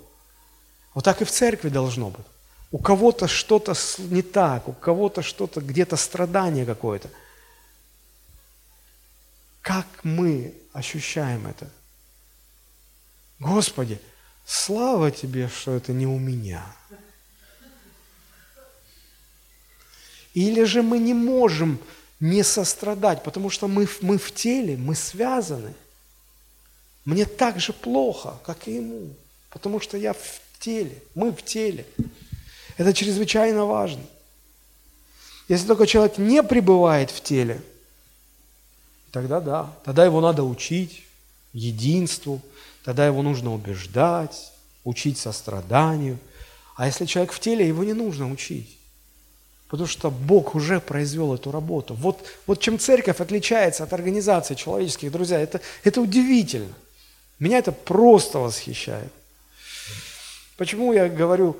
[0.94, 2.26] Вот так и в церкви должно быть.
[2.70, 7.10] У кого-то что-то не так, у кого-то что-то, где-то страдание какое-то.
[9.60, 11.68] Как мы ощущаем это?
[13.38, 14.00] Господи,
[14.52, 16.66] Слава тебе, что это не у меня.
[20.34, 21.78] Или же мы не можем
[22.18, 25.72] не сострадать, потому что мы, мы в теле, мы связаны.
[27.04, 29.14] Мне так же плохо, как и ему,
[29.50, 31.86] потому что я в теле, мы в теле.
[32.80, 34.00] Это чрезвычайно важно.
[35.48, 37.60] Если только человек не пребывает в теле,
[39.12, 41.02] тогда да, тогда его надо учить
[41.52, 42.40] единству,
[42.82, 44.50] тогда его нужно убеждать,
[44.84, 46.18] учить состраданию.
[46.74, 48.78] А если человек в теле, его не нужно учить.
[49.68, 51.92] Потому что Бог уже произвел эту работу.
[51.92, 56.72] Вот, вот чем церковь отличается от организации человеческих, друзья, это, это удивительно.
[57.40, 59.12] Меня это просто восхищает.
[60.56, 61.58] Почему я говорю,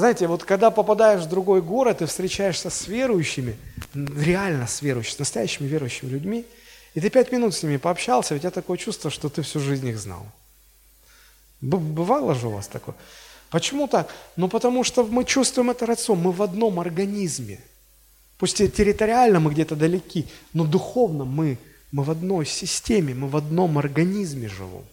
[0.00, 3.56] знаете, вот когда попадаешь в другой город и встречаешься с верующими,
[3.94, 6.44] реально с верующими, с настоящими верующими людьми,
[6.92, 9.88] и ты пять минут с ними пообщался, у тебя такое чувство, что ты всю жизнь
[9.88, 10.26] их знал.
[11.62, 12.94] Бывало же у вас такое?
[13.48, 14.12] Почему так?
[14.36, 17.58] Ну, потому что мы чувствуем это родством, мы в одном организме.
[18.36, 21.56] Пусть территориально мы где-то далеки, но духовно мы,
[21.90, 24.84] мы в одной системе, мы в одном организме живем.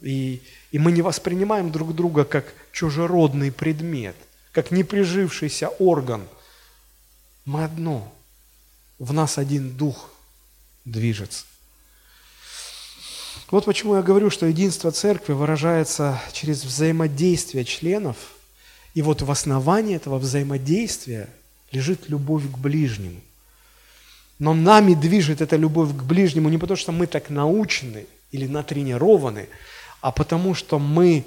[0.00, 4.16] И, и мы не воспринимаем друг друга как чужеродный предмет,
[4.52, 6.26] как неприжившийся орган.
[7.44, 8.12] Мы одно.
[8.98, 10.10] В нас один дух
[10.84, 11.44] движется.
[13.50, 18.16] Вот почему я говорю, что единство церкви выражается через взаимодействие членов,
[18.94, 21.28] и вот в основании этого взаимодействия
[21.70, 23.20] лежит любовь к ближнему.
[24.38, 29.48] Но нами движет эта любовь к ближнему не потому, что мы так научены или натренированы,
[30.04, 31.24] а потому что мы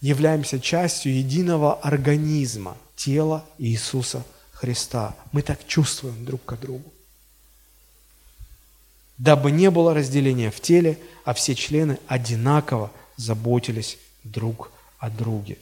[0.00, 5.16] являемся частью единого организма, тела Иисуса Христа.
[5.32, 6.92] Мы так чувствуем друг к другу
[9.22, 15.58] дабы не было разделения в теле, а все члены одинаково заботились друг о друге.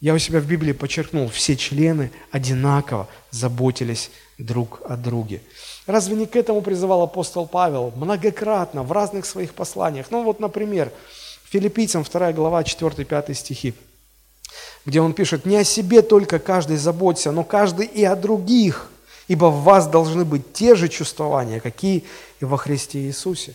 [0.00, 5.40] Я у себя в Библии подчеркнул, все члены одинаково заботились друг о друге.
[5.86, 10.06] Разве не к этому призывал апостол Павел многократно в разных своих посланиях?
[10.10, 10.92] Ну вот, например,
[11.54, 13.74] Филиппийцам 2 глава 4-5 стихи,
[14.84, 18.90] где он пишет, «Не о себе только каждый заботится, но каждый и о других,
[19.28, 22.02] ибо в вас должны быть те же чувствования, какие
[22.40, 23.54] и во Христе Иисусе.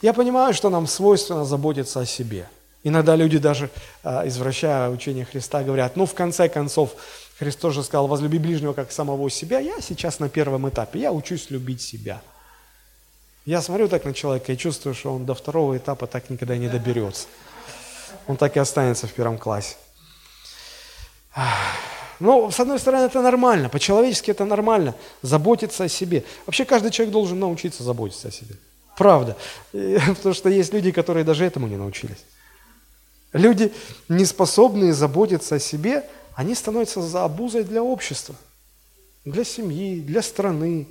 [0.00, 2.48] Я понимаю, что нам свойственно заботиться о себе.
[2.84, 3.68] Иногда люди даже,
[4.04, 6.94] а, извращая учение Христа, говорят, ну, в конце концов,
[7.40, 9.58] Христос же сказал, возлюби ближнего как самого себя.
[9.58, 12.22] Я сейчас на первом этапе, я учусь любить себя.
[13.48, 16.68] Я смотрю так на человека и чувствую, что он до второго этапа так никогда не
[16.68, 17.28] доберется.
[18.26, 19.76] Он так и останется в первом классе.
[22.20, 26.24] Ну, с одной стороны, это нормально, по-человечески это нормально, заботиться о себе.
[26.44, 28.54] Вообще каждый человек должен научиться заботиться о себе.
[28.98, 29.34] Правда.
[29.72, 32.22] Потому что есть люди, которые даже этому не научились.
[33.32, 33.72] Люди,
[34.10, 38.34] не способные заботиться о себе, они становятся за обузой для общества,
[39.24, 40.86] для семьи, для страны.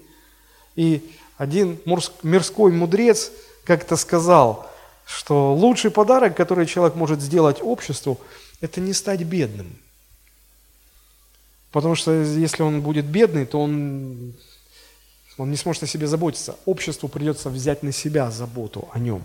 [0.75, 1.79] И один
[2.23, 3.31] мирской мудрец
[3.63, 4.69] как-то сказал,
[5.05, 8.19] что лучший подарок, который человек может сделать обществу,
[8.61, 9.77] это не стать бедным–
[11.71, 14.33] Потому что если он будет бедный, то он,
[15.37, 16.55] он не сможет о себе заботиться.
[16.65, 19.21] Обществу придется взять на себя заботу о нем.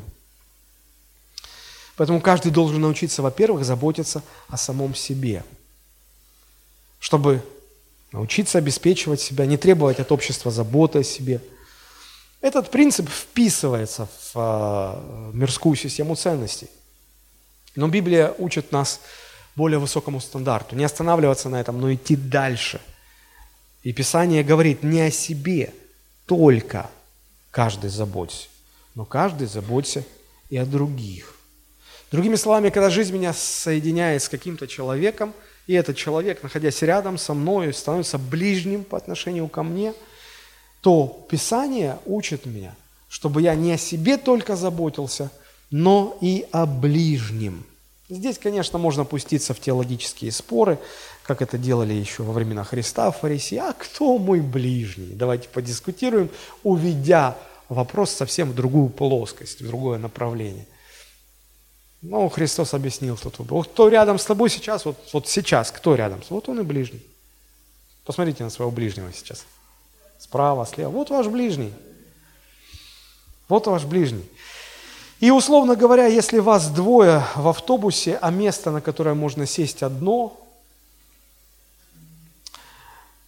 [1.96, 5.44] Поэтому каждый должен научиться, во-первых, заботиться о самом себе,
[6.98, 7.42] чтобы
[8.12, 11.40] научиться обеспечивать себя, не требовать от общества заботы о себе.
[12.43, 16.68] Этот принцип вписывается в э, мирскую систему ценностей.
[17.76, 19.01] Но Библия учит нас
[19.55, 20.74] более высокому стандарту.
[20.74, 22.80] Не останавливаться на этом, но идти дальше.
[23.84, 25.72] И Писание говорит не о себе
[26.26, 26.90] только
[27.53, 28.49] каждый заботься,
[28.97, 30.05] но каждый заботься
[30.51, 31.36] и о других.
[32.11, 35.32] Другими словами, когда жизнь меня соединяет с каким-то человеком,
[35.68, 39.95] и этот человек, находясь рядом со мной, становится ближним по отношению ко мне,
[40.83, 42.74] то Писание учит меня,
[43.09, 45.30] чтобы я не о себе только заботился,
[45.70, 47.64] но и о ближнем–
[48.12, 50.78] Здесь, конечно, можно пуститься в теологические споры,
[51.22, 53.57] как это делали еще во времена Христа, фарисеи.
[53.57, 55.14] А кто мой ближний?
[55.14, 56.28] Давайте подискутируем,
[56.62, 57.39] уведя
[57.70, 60.66] вопрос совсем в другую плоскость, в другое направление.
[62.03, 63.39] Ну, Христос объяснил тут.
[63.39, 66.20] Вот кто рядом с тобой сейчас, вот, вот сейчас, кто рядом?
[66.28, 67.03] Вот он и ближний.
[68.05, 69.47] Посмотрите на своего ближнего сейчас.
[70.23, 70.91] Справа, слева.
[70.91, 71.75] Вот ваш ближний.
[73.49, 74.25] Вот ваш ближний.
[75.18, 80.41] И, условно говоря, если вас двое в автобусе, а место, на которое можно сесть одно,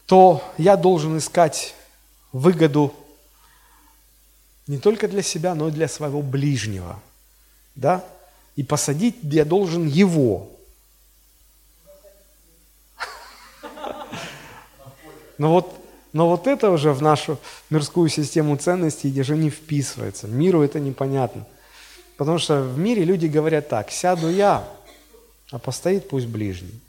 [0.06, 1.74] то я должен искать
[2.30, 2.94] выгоду
[4.68, 7.00] не только для себя, но и для своего ближнего.
[7.74, 8.04] Да?
[8.54, 10.48] И посадить я должен его.
[15.38, 15.83] Но вот,
[16.14, 17.38] но вот это уже в нашу
[17.70, 20.28] мирскую систему ценностей уже не вписывается.
[20.28, 21.44] Миру это непонятно.
[22.16, 24.66] Потому что в мире люди говорят так, сяду я,
[25.50, 26.80] а постоит пусть ближний.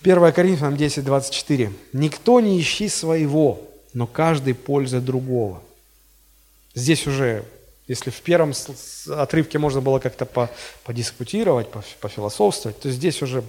[0.00, 1.70] 1 Коринфянам 10, 24.
[1.92, 3.60] «Никто не ищи своего,
[3.92, 5.62] но каждый польза другого».
[6.74, 7.44] Здесь уже,
[7.88, 8.54] если в первом
[9.06, 10.48] отрывке можно было как-то
[10.84, 11.68] подискутировать,
[12.00, 13.44] пофилософствовать, то здесь уже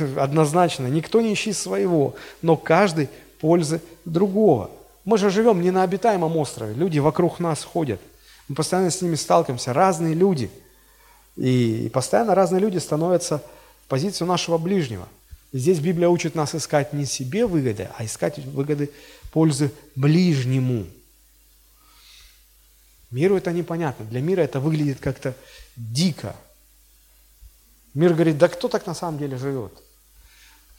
[0.00, 3.08] однозначно «никто не ищи своего, но каждый
[3.40, 4.70] пользы другого».
[5.04, 8.00] Мы же живем не на обитаемом острове, люди вокруг нас ходят–
[8.48, 10.50] мы постоянно с ними сталкиваемся, разные люди.
[11.36, 13.42] И, и постоянно разные люди становятся
[13.84, 15.08] в позицию нашего ближнего.
[15.52, 18.90] И здесь Библия учит нас искать не себе выгоды, а искать выгоды
[19.32, 20.86] пользы ближнему.
[23.10, 24.04] Миру это непонятно.
[24.06, 25.34] Для мира это выглядит как-то
[25.76, 26.34] дико.
[27.94, 29.72] Мир говорит, да кто так на самом деле живет?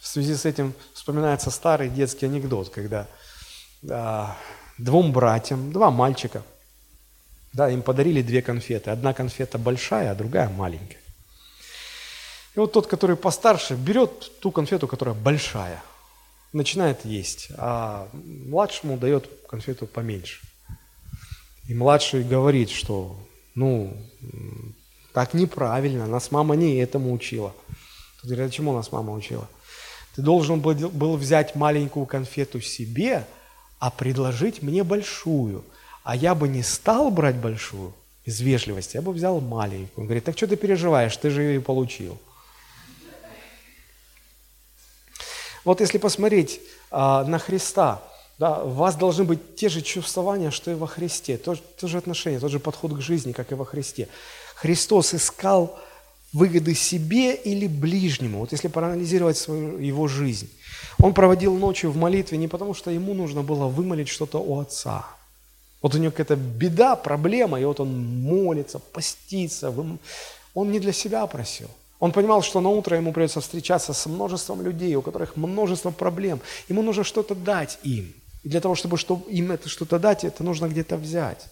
[0.05, 3.07] В связи с этим вспоминается старый детский анекдот, когда
[3.89, 4.37] а,
[4.77, 6.43] двум братьям, два мальчика,
[7.53, 8.91] да, им подарили две конфеты.
[8.91, 10.99] Одна конфета большая, а другая маленькая.
[12.53, 15.81] И вот тот, который постарше, берет ту конфету, которая большая,
[16.53, 20.39] начинает есть, а младшему дает конфету поменьше.
[21.67, 23.19] И младший говорит, что,
[23.55, 23.97] ну,
[25.13, 27.55] так неправильно, нас мама не этому учила.
[28.21, 29.49] Тут говорит, а чему нас мама учила?
[30.15, 33.25] Ты должен был, взять маленькую конфету себе,
[33.79, 35.63] а предложить мне большую.
[36.03, 37.93] А я бы не стал брать большую
[38.23, 40.03] из вежливости, я бы взял маленькую.
[40.03, 42.17] Он говорит, так что ты переживаешь, ты же ее и получил.
[45.65, 46.61] Вот если посмотреть
[46.91, 48.01] а, на Христа,
[48.37, 51.97] да, у вас должны быть те же чувствования, что и во Христе, то, то же
[51.97, 54.07] отношение, тот же подход к жизни, как и во Христе.
[54.55, 55.79] Христос искал
[56.35, 58.39] выгоды себе или ближнему.
[58.39, 60.49] Вот если проанализировать свою, его жизнь.
[60.99, 65.05] Он проводил ночью в молитве не потому, что ему нужно было вымолить что-то у Отца.
[65.81, 69.73] Вот у него какая-то беда, проблема, и вот он молится, постится.
[70.53, 71.69] Он не для себя просил.
[71.99, 76.41] Он понимал, что на утро ему придется встречаться с множеством людей, у которых множество проблем.
[76.67, 78.13] Ему нужно что-то дать им.
[78.43, 81.45] И для того, чтобы, чтобы им это что-то дать, это нужно где-то взять.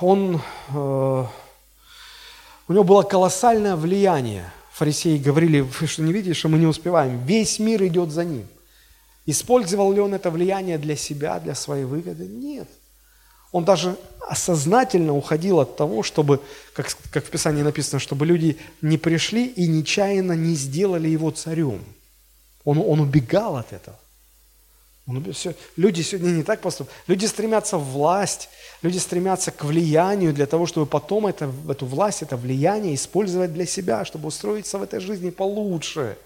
[0.00, 0.40] Он,
[0.74, 1.26] э,
[2.72, 4.50] у него было колоссальное влияние.
[4.72, 7.22] Фарисеи говорили, вы что не видите, что мы не успеваем?
[7.26, 8.46] Весь мир идет за ним.
[9.26, 12.24] Использовал ли он это влияние для себя, для своей выгоды?
[12.24, 12.66] Нет.
[13.50, 16.40] Он даже осознательно уходил от того, чтобы,
[16.72, 21.84] как, как в Писании написано, чтобы люди не пришли и нечаянно не сделали его царем.
[22.64, 23.98] Он, он убегал от этого.
[25.06, 26.96] Он, все, люди сегодня не так поступают.
[27.08, 28.48] Люди стремятся в власть,
[28.82, 33.66] люди стремятся к влиянию для того, чтобы потом это, эту власть, это влияние использовать для
[33.66, 36.16] себя, чтобы устроиться в этой жизни получше.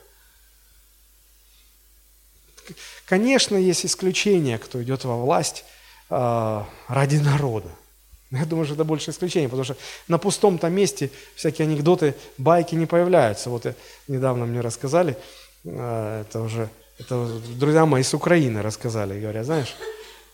[3.06, 5.64] Конечно, есть исключения, кто идет во власть
[6.10, 7.70] э, ради народа.
[8.30, 9.76] Я думаю, что это больше исключение, потому что
[10.08, 13.50] на пустом-то месте всякие анекдоты, байки не появляются.
[13.50, 13.66] Вот
[14.08, 15.16] недавно мне рассказали,
[15.64, 16.68] э, это уже,
[16.98, 19.74] это друзья мои с Украины рассказали, говорят, знаешь,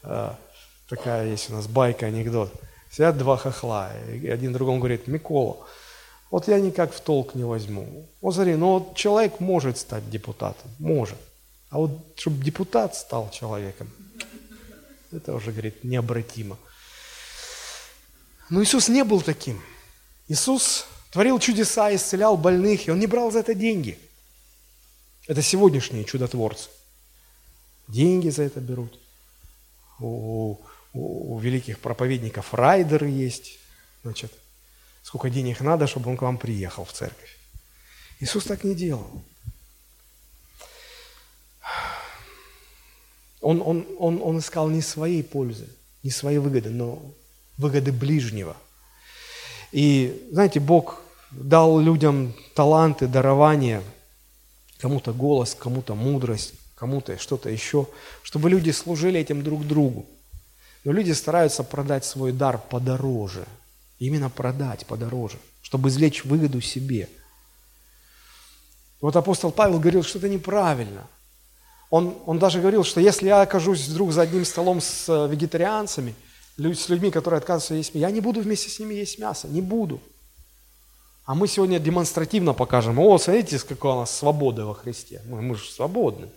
[0.05, 0.33] э,
[0.89, 2.53] такая есть у нас байка, анекдот.
[2.91, 5.57] Сидят два хохла, и один другому говорит, Микола,
[6.31, 8.07] вот я никак в толк не возьму.
[8.21, 11.19] Вот смотри, ну вот человек может стать депутатом, может.
[11.71, 13.91] А вот чтобы депутат стал человеком,
[15.11, 16.59] это уже, говорит, необратимо.
[18.51, 19.61] Но Иисус не был таким.
[20.29, 23.99] Иисус творил чудеса, исцелял больных, и Он не брал за это деньги.
[25.33, 26.69] Это сегодняшние чудотворцы.
[27.89, 28.99] Деньги за это берут.
[29.99, 30.59] У,
[30.93, 33.59] у, у великих проповедников райдеры есть.
[34.03, 34.31] Значит,
[35.03, 37.39] сколько денег надо, чтобы он к вам приехал в церковь.
[38.21, 39.25] Иисус так не делал.
[43.41, 45.67] Он, он, он, он искал не своей пользы,
[46.03, 47.03] не своей выгоды, но
[47.57, 48.55] выгоды ближнего.
[49.71, 53.83] И, знаете, Бог дал людям таланты, дарования,
[54.83, 57.87] кому-то голос, кому-то мудрость, кому-то что-то еще,
[58.23, 60.05] чтобы люди служили этим друг другу.
[60.85, 63.47] Но люди стараются продать свой дар подороже.
[63.99, 67.09] Именно продать подороже, чтобы извлечь выгоду себе.
[69.01, 71.07] Вот апостол Павел говорил, что это неправильно.
[71.89, 76.15] Он, он даже говорил, что если я окажусь вдруг за одним столом с э, вегетарианцами–
[76.59, 78.07] с людьми, которые отказываются есть мясо.
[78.07, 80.01] Я не буду вместе с ними есть мясо, не буду.
[81.33, 85.23] А мы сегодня демонстративно покажем, о, смотрите, какая у нас свобода во Христе.
[85.27, 86.29] Мы, мы же свободны.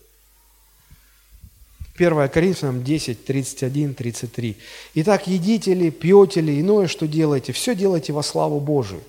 [1.98, 4.56] 1 Коринфянам 10, 31, 33.
[4.94, 9.02] «Итак, едите ли, пьете ли, иное, что делаете, все делайте во славу Божию.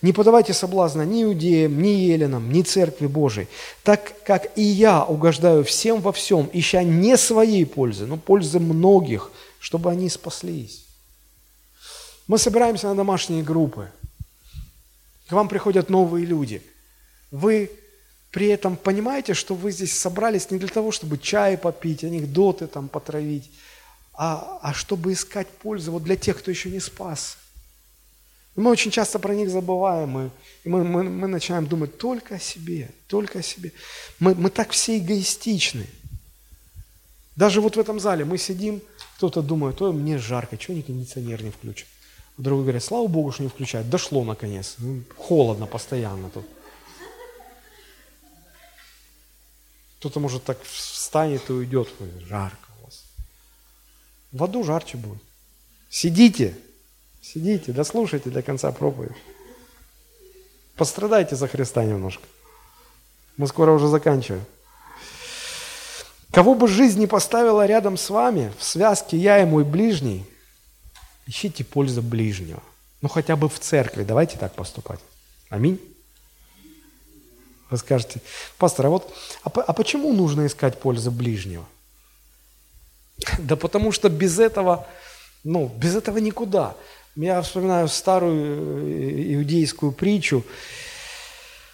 [0.00, 3.48] Не подавайте соблазна ни иудеям, ни еленам, ни церкви Божией,
[3.82, 9.30] так как и я угождаю всем во всем, ища не своей пользы, но пользы многих,
[9.60, 10.86] чтобы они спаслись.
[12.28, 13.90] Мы собираемся на домашние группы.
[15.28, 16.62] К вам приходят новые люди.
[17.30, 17.70] Вы
[18.30, 22.88] при этом понимаете, что вы здесь собрались не для того, чтобы чай попить, анекдоты там
[22.88, 23.50] потравить,
[24.12, 27.38] а, а чтобы искать пользу вот для тех, кто еще не спас.
[28.56, 30.26] Мы очень часто про них забываем,
[30.64, 33.72] и мы, мы, мы начинаем думать только о себе, только о себе.
[34.20, 35.86] Мы, мы так все эгоистичны.
[37.34, 38.80] Даже вот в этом зале мы сидим,
[39.16, 41.88] кто-то думает, ой, мне жарко, чего они кондиционер не включат?
[42.36, 43.88] Другой говорит, слава Богу, что не включают.
[43.88, 44.74] Дошло наконец.
[44.78, 46.44] Ну, холодно постоянно тут.
[49.98, 51.88] Кто-то, может, так встанет и уйдет.
[52.28, 53.04] Жарко у вас.
[54.32, 55.22] В аду жарче будет.
[55.88, 56.58] Сидите,
[57.22, 59.16] сидите, дослушайте до конца проповедь.
[60.76, 62.24] Пострадайте за Христа немножко.
[63.36, 64.44] Мы скоро уже заканчиваем.
[66.32, 70.26] Кого бы жизнь не поставила рядом с вами, в связке «я и мой ближний»,
[71.26, 72.62] ищите пользу ближнего.
[73.00, 74.04] Ну, хотя бы в церкви.
[74.04, 75.00] Давайте так поступать.
[75.50, 75.80] Аминь.
[77.70, 78.20] Вы скажете,
[78.58, 79.12] пастор, а вот,
[79.42, 81.66] а, а почему нужно искать пользу ближнего?
[83.38, 84.86] Да потому что без этого,
[85.44, 86.74] ну, без этого никуда.
[87.16, 90.44] Я вспоминаю старую э, иудейскую притчу.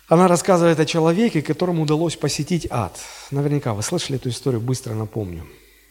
[0.09, 2.98] Она рассказывает о человеке, которому удалось посетить ад.
[3.30, 5.46] Наверняка вы слышали эту историю, быстро напомню.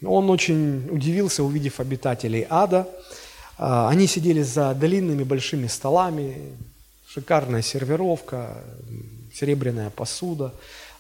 [0.06, 2.88] Он очень удивился, увидев обитателей ада.
[3.60, 6.58] А, они сидели за длинными большими столами,
[7.06, 8.64] шикарная сервировка,
[9.34, 10.54] серебряная посуда,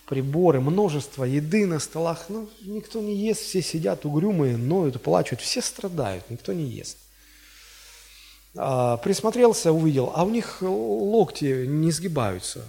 [0.05, 2.25] приборы, множество еды на столах.
[2.27, 6.97] Ну, никто не ест, все сидят угрюмые, ноют, плачут, все страдают, никто не ест.
[8.57, 12.65] А, присмотрелся, увидел, а у них локти не сгибаются,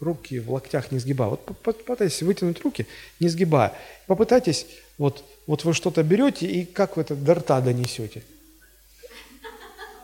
[0.00, 1.40] руки в локтях не сгибают.
[1.46, 2.86] Вот попытайтесь вытянуть руки,
[3.20, 3.72] не сгибая.
[4.06, 4.66] Попытайтесь,
[4.98, 8.22] вот, вот вы что-то берете и как вы это до рта донесете?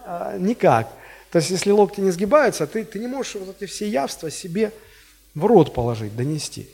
[0.04, 0.88] А, никак.
[1.30, 4.72] То есть, если локти не сгибаются, ты, ты не можешь вот эти все явства себе
[5.34, 6.68] в рот положить, донести.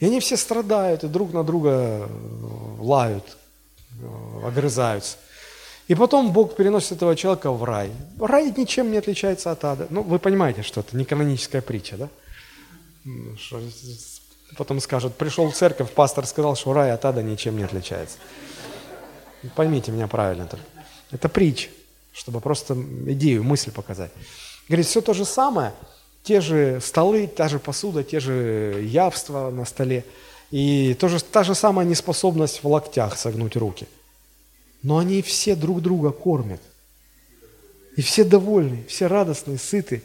[0.00, 2.06] И они все страдают и друг на друга э,
[2.80, 3.36] лают,
[4.00, 5.16] э, огрызаются.
[5.86, 7.92] И потом Бог переносит этого человека в рай.
[8.18, 9.86] Рай ничем не отличается от ада.
[9.90, 12.08] Ну, вы понимаете, что это не каноническая притча, да?
[14.56, 18.18] Потом скажут, пришел в церковь, пастор сказал, что рай от ада ничем не отличается.
[19.54, 20.48] Поймите меня правильно.
[21.10, 21.68] Это притча,
[22.12, 22.74] чтобы просто
[23.06, 24.10] идею, мысль показать.
[24.68, 25.72] Говорит, все то же самое–
[26.22, 30.04] те же столы, та же посуда, те же явства на столе.
[30.50, 33.88] И тоже, та же самая неспособность в локтях согнуть руки.
[34.82, 36.60] Но они все друг друга кормят.
[37.96, 40.02] И все довольны, все радостные, сыты.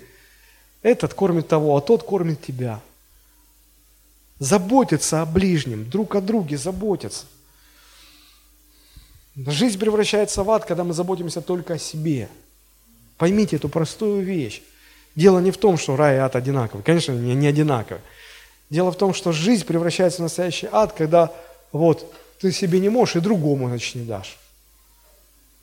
[0.81, 2.81] Этот кормит того, а тот кормит тебя.
[4.39, 7.25] Заботятся о ближнем, друг о друге заботятся.
[9.45, 12.27] Жизнь превращается в ад, когда мы заботимся только о себе.
[13.17, 14.63] Поймите эту простую вещь.
[15.15, 16.81] Дело не в том, что рай и ад одинаковы.
[16.81, 18.01] Конечно, не, не одинаковы.
[18.69, 21.31] Дело в том, что жизнь превращается в настоящий ад, когда
[21.71, 24.37] вот ты себе не можешь и другому, значит, не дашь.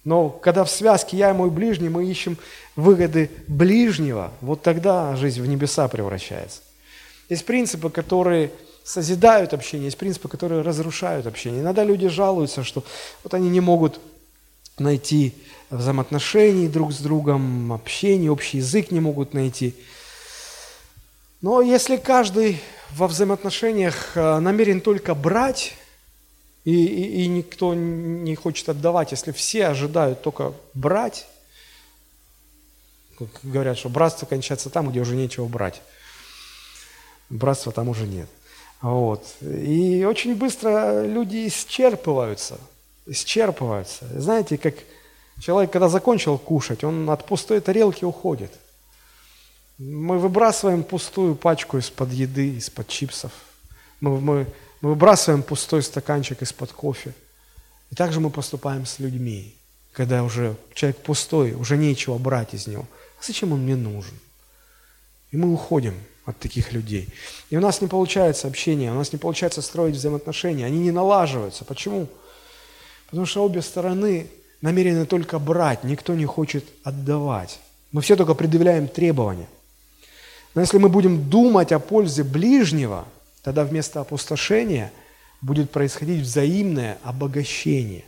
[0.05, 2.37] Но когда в связке я и мой ближний, мы ищем
[2.77, 6.61] выгоды ближнего, вот тогда жизнь в небеса превращается.
[7.29, 8.51] Есть принципы, которые
[8.85, 11.63] созидают общение, есть принципы, которые разрушают общение.
[11.63, 12.85] Иногда люди жалуются, что
[13.23, 13.99] вот они не могут
[14.79, 15.35] найти
[15.71, 19.75] взаимоотношений друг с другом, общения, общий язык не могут найти.
[21.41, 22.61] Но если каждый
[22.91, 25.75] во взаимоотношениях э, намерен только брать,
[26.65, 31.27] и, и, и никто не хочет отдавать, если все ожидают только брать,
[33.43, 35.83] говорят, что братство кончается там, где уже нечего брать.
[37.31, 38.29] Братства там уже нет.
[38.85, 39.25] Вот.
[39.41, 42.59] И очень быстро люди исчерпываются,
[43.07, 44.07] исчерпываются.
[44.21, 44.75] Знаете, как
[45.41, 48.53] Человек, когда закончил кушать, он от пустой тарелки уходит.
[49.79, 53.33] Мы выбрасываем пустую пачку из-под еды, из-под чипсов.
[54.01, 54.47] Мы, мы,
[54.81, 57.13] мы выбрасываем пустой стаканчик из-под кофе.
[57.91, 59.57] И также мы поступаем с людьми,
[59.93, 62.87] когда уже человек пустой, уже нечего брать из него.
[63.19, 64.19] А зачем он мне нужен?
[65.33, 65.95] И мы уходим
[66.27, 67.09] от таких людей.
[67.51, 71.65] И у нас не получается общение, у нас не получается строить взаимоотношения, они не налаживаются.
[71.65, 72.07] Почему?
[73.07, 74.27] Потому что обе стороны
[74.61, 77.61] намерены только брать, никто не хочет отдавать.
[77.93, 79.49] Мы все только предъявляем требования.
[80.55, 83.05] Но если мы будем думать о пользе ближнего,
[83.43, 84.93] тогда вместо опустошения
[85.43, 88.05] будет происходить взаимное обогащение.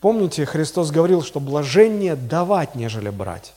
[0.00, 3.54] Помните, Христос говорил, что блажение давать, нежели брать.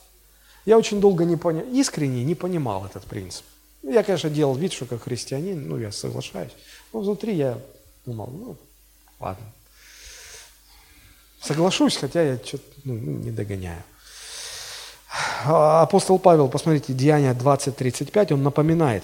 [0.66, 3.46] Я очень долго не понял, искренне не понимал этот принцип.
[3.82, 6.52] Я, конечно, делал вид, что как христианин, ну, я соглашаюсь.
[6.92, 7.58] Но внутри я
[8.06, 8.58] думал, ну,
[9.20, 9.46] ладно,
[11.42, 13.82] Соглашусь, хотя я что-то ну, не догоняю.
[15.46, 19.04] Апостол Павел, посмотрите, Деяния 20.35, он напоминает.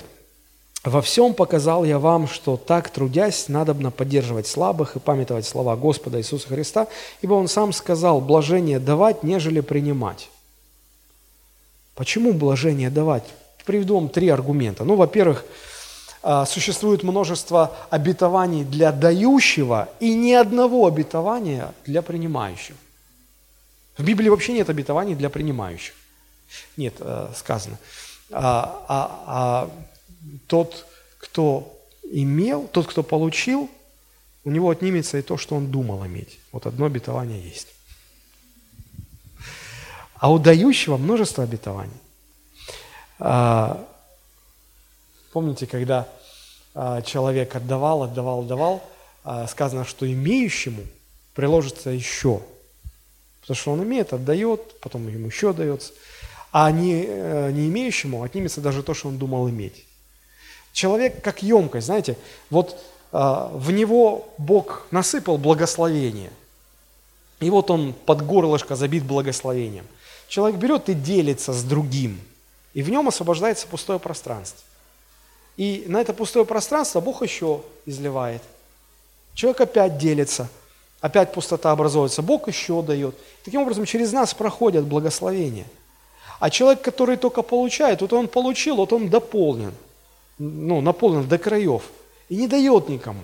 [0.84, 6.20] «Во всем показал я вам, что так, трудясь, надобно поддерживать слабых и памятовать слова Господа
[6.20, 6.88] Иисуса Христа,
[7.22, 10.30] ибо Он сам сказал, блажение давать, нежели принимать».
[11.96, 13.24] Почему блажение давать?
[13.66, 14.84] Приведу вам три аргумента.
[14.84, 15.46] Ну, во-первых,
[16.22, 22.78] а, существует множество обетований для дающего и ни одного обетования для принимающего.
[23.98, 25.94] В Библии вообще нет обетований для принимающих.
[26.78, 27.78] Нет, э, сказано.
[28.32, 29.70] А, а, а
[30.48, 30.86] тот,
[31.20, 33.70] кто имел, тот, кто получил,
[34.44, 36.40] у него отнимется и то, что он думал иметь.
[36.52, 37.75] Вот одно обетование есть.
[40.18, 41.92] А у дающего множество обетований.
[43.20, 43.86] А,
[45.32, 46.08] помните, когда
[46.74, 48.84] а, человек отдавал, отдавал, отдавал,
[49.24, 50.84] а, сказано, что имеющему
[51.34, 52.42] приложится еще.
[53.42, 55.94] Потому что он имеет, отдает, потом ему еще дается.
[56.52, 59.86] А не, э, не имеющему отнимется даже то, что он думал иметь.
[60.72, 62.18] Человек как емкость, знаете,
[62.50, 66.32] вот в него Бог насыпал благословение.
[67.40, 69.86] И вот он под горлышко забит благословением.
[70.28, 72.20] Человек берет и делится с другим,
[72.74, 74.62] и в нем освобождается пустое пространство.
[75.58, 78.42] И на это пустое пространство Бог еще изливает.
[79.34, 80.50] Человек опять делится,
[81.00, 83.16] опять пустота образуется, Бог еще дает.
[83.44, 85.66] Таким образом, через нас проходят благословения.
[86.40, 89.74] А человек, который только получает, вот он получил, вот он дополнен,
[90.38, 91.84] ну, наполнен до краев,
[92.28, 93.22] и не дает никому.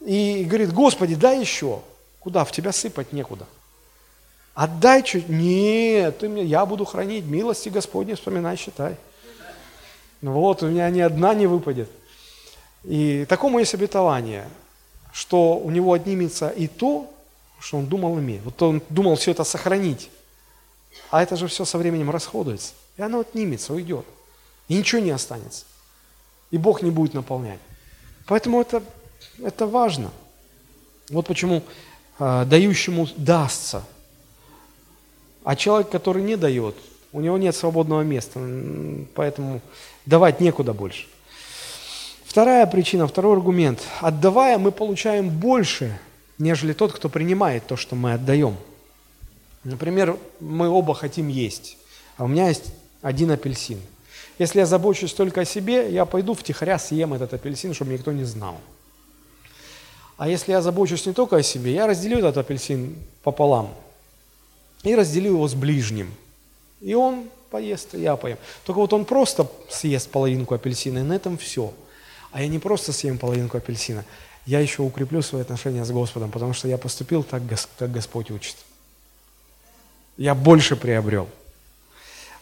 [0.00, 1.80] И говорит, Господи, дай еще.
[2.20, 2.44] Куда?
[2.44, 3.46] В тебя сыпать некуда.
[4.56, 5.28] Отдай чуть.
[5.28, 8.96] Нет, ты мне, я буду хранить милости Господни, вспоминай, считай.
[10.22, 11.90] Ну вот, у меня ни одна не выпадет.
[12.82, 14.48] И такому есть обетование,
[15.12, 17.12] что у него отнимется и то,
[17.60, 18.40] что он думал иметь.
[18.44, 20.08] Вот он думал все это сохранить.
[21.10, 22.72] А это же все со временем расходуется.
[22.96, 24.06] И оно отнимется, уйдет.
[24.68, 25.66] И ничего не останется.
[26.50, 27.60] И Бог не будет наполнять.
[28.26, 28.82] Поэтому это,
[29.38, 30.10] это важно.
[31.10, 31.62] Вот почему
[32.18, 33.84] э, дающему дастся–
[35.46, 36.74] а человек, который не дает,
[37.12, 38.40] у него нет свободного места,
[39.14, 39.60] поэтому
[40.04, 41.06] давать некуда больше.
[42.24, 43.80] Вторая причина, второй аргумент.
[44.00, 45.96] Отдавая, мы получаем больше,
[46.38, 48.56] нежели тот, кто принимает то, что мы отдаем.
[49.62, 51.78] Например, мы оба хотим есть,
[52.16, 52.64] а у меня есть
[53.00, 53.78] один апельсин.
[54.40, 58.24] Если я забочусь только о себе, я пойду втихаря съем этот апельсин, чтобы никто не
[58.24, 58.56] знал.
[60.16, 63.72] А если я забочусь не только о себе, я разделю этот апельсин пополам–
[64.82, 66.14] и разделил его с ближним.
[66.80, 68.38] И он поест, и я поем.
[68.64, 71.72] Только вот он просто съест половинку апельсина, и на этом все.
[72.32, 74.04] А я не просто съем половинку апельсина,
[74.44, 77.42] я еще укреплю свои отношения с Господом, потому что я поступил так,
[77.78, 78.56] как Господь учит.
[80.16, 81.28] Я больше приобрел.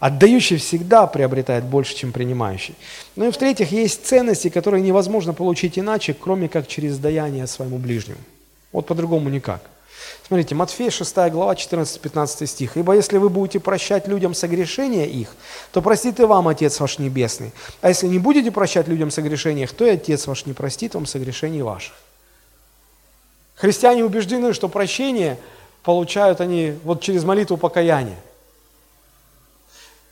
[0.00, 2.74] Отдающий всегда приобретает больше, чем принимающий.
[3.16, 8.20] Ну и в-третьих, есть ценности, которые невозможно получить иначе, кроме как через даяние своему ближнему.
[8.70, 9.62] Вот по-другому никак.
[10.26, 12.76] Смотрите, Матфея 6 глава, 14-15 стих.
[12.78, 15.36] «Ибо если вы будете прощать людям согрешения их,
[15.70, 17.52] то простит и вам Отец ваш Небесный.
[17.82, 21.04] А если не будете прощать людям согрешения их, то и Отец ваш не простит вам
[21.04, 21.94] согрешений ваших».
[23.54, 25.38] Христиане убеждены, что прощение
[25.82, 28.18] получают они вот через молитву покаяния.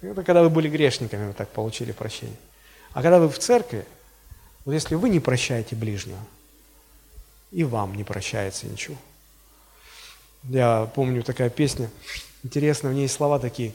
[0.02, 2.36] Это когда вы были грешниками, вы так получили прощение.
[2.92, 3.86] А когда вы в церкви,
[4.66, 6.18] вот если вы не прощаете ближнего,
[7.50, 8.96] и вам не прощается ничего.
[10.45, 11.90] Я помню такая песня,
[12.43, 13.72] интересно, в ней слова такие.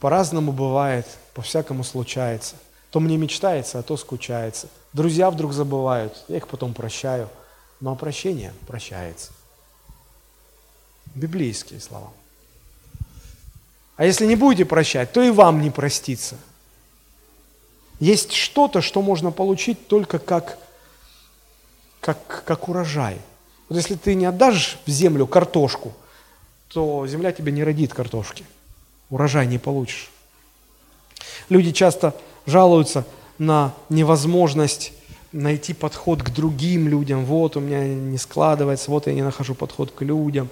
[0.00, 2.56] По-разному бывает, по-всякому случается.
[2.90, 4.68] То мне мечтается, а то скучается.
[4.92, 7.28] Друзья вдруг забывают, я их потом прощаю.
[7.80, 9.32] Но прощение прощается.
[11.14, 12.10] Библейские слова.
[13.96, 16.36] А если не будете прощать, то и вам не простится.
[18.00, 20.58] Есть что-то, что можно получить только как,
[22.00, 23.18] как, как урожай–
[23.68, 25.92] вот если ты не отдашь в землю картошку,
[26.68, 28.44] то земля тебе не родит картошки.
[29.10, 30.10] Урожай не получишь.
[31.48, 32.14] Люди часто
[32.46, 33.04] жалуются
[33.38, 34.92] на невозможность
[35.32, 37.24] найти подход к другим людям.
[37.24, 40.48] Вот у меня не складывается, вот я не нахожу подход к людям.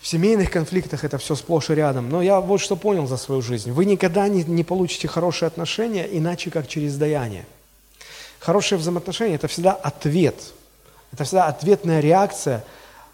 [0.00, 2.08] В семейных конфликтах это все сплошь и рядом.
[2.08, 3.70] Но я вот что понял за свою жизнь.
[3.70, 7.46] Вы никогда не, не получите хорошие отношения, иначе как через даяние.
[8.40, 10.52] Хорошие взаимоотношения– это всегда ответ
[11.12, 12.64] это всегда ответная реакция,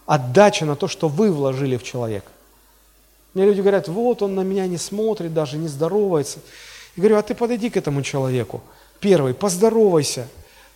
[0.07, 2.31] отдача на то, что вы вложили в человека.
[3.35, 6.39] Мне люди говорят, вот он на меня не смотрит, даже не здоровается.
[6.97, 8.63] Я говорю, а ты подойди к этому человеку.
[9.01, 10.27] Первый, поздоровайся,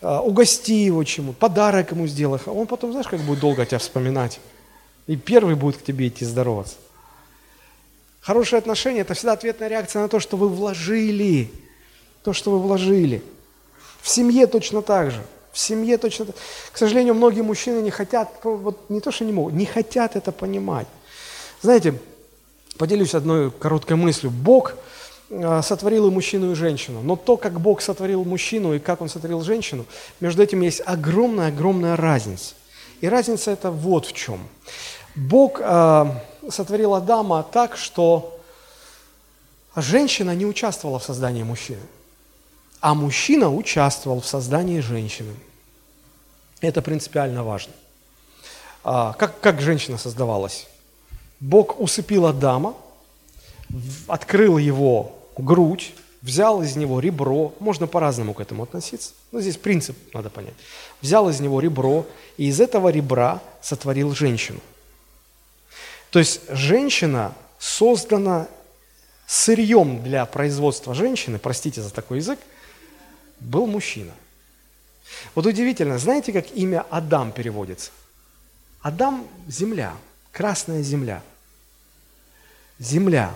[0.01, 2.39] а, угости его чему, подарок ему сделай.
[2.45, 4.41] А он потом, знаешь, как будет долго тебя вспоминать.
[5.07, 6.77] И первый будет к тебе идти здороваться.
[8.21, 11.51] Хорошие отношения– это всегда ответная реакция на то, что вы вложили.
[12.23, 13.23] То, что вы вложили.
[14.01, 15.23] В семье точно так же.
[15.53, 16.37] В семье точно так.
[16.73, 20.33] К сожалению, многие мужчины не хотят, вот не то, что не могут, не хотят это
[20.33, 20.87] понимать.
[21.61, 21.95] Знаете,
[22.79, 24.31] поделюсь одной короткой мыслью.
[24.31, 24.75] Бог
[25.29, 27.03] э, сотворил и мужчину, и женщину.
[27.03, 29.85] Но то, как Бог сотворил мужчину и как Он сотворил женщину,
[30.21, 32.55] между этим есть огромная-огромная разница.
[33.03, 34.41] И разница это вот в чем.
[35.15, 36.07] Бог э,
[36.49, 38.41] сотворил Адама так, что
[39.77, 41.83] женщина не участвовала в создании мужчины
[42.83, 45.35] а мужчина участвовал в создании женщины.
[46.61, 47.73] Это принципиально важно.
[48.83, 50.67] А, как, как женщина создавалась?
[51.39, 52.75] Бог усыпил Адама,
[54.09, 59.97] открыл его грудь, взял из него ребро, можно по-разному к этому относиться, но здесь принцип
[60.13, 60.55] надо понять.
[61.01, 62.05] Взял из него ребро,
[62.37, 64.59] и из этого ребра сотворил женщину.
[66.11, 68.49] То есть женщина создана
[69.29, 72.41] сырьем для производства женщины, простите за такой язык,
[73.43, 74.13] был мужчина.
[75.35, 77.91] Вот удивительно, знаете, как имя Адам переводится?
[78.81, 79.95] Адам– земля,
[80.33, 81.23] красная земля.
[82.79, 83.35] Земля.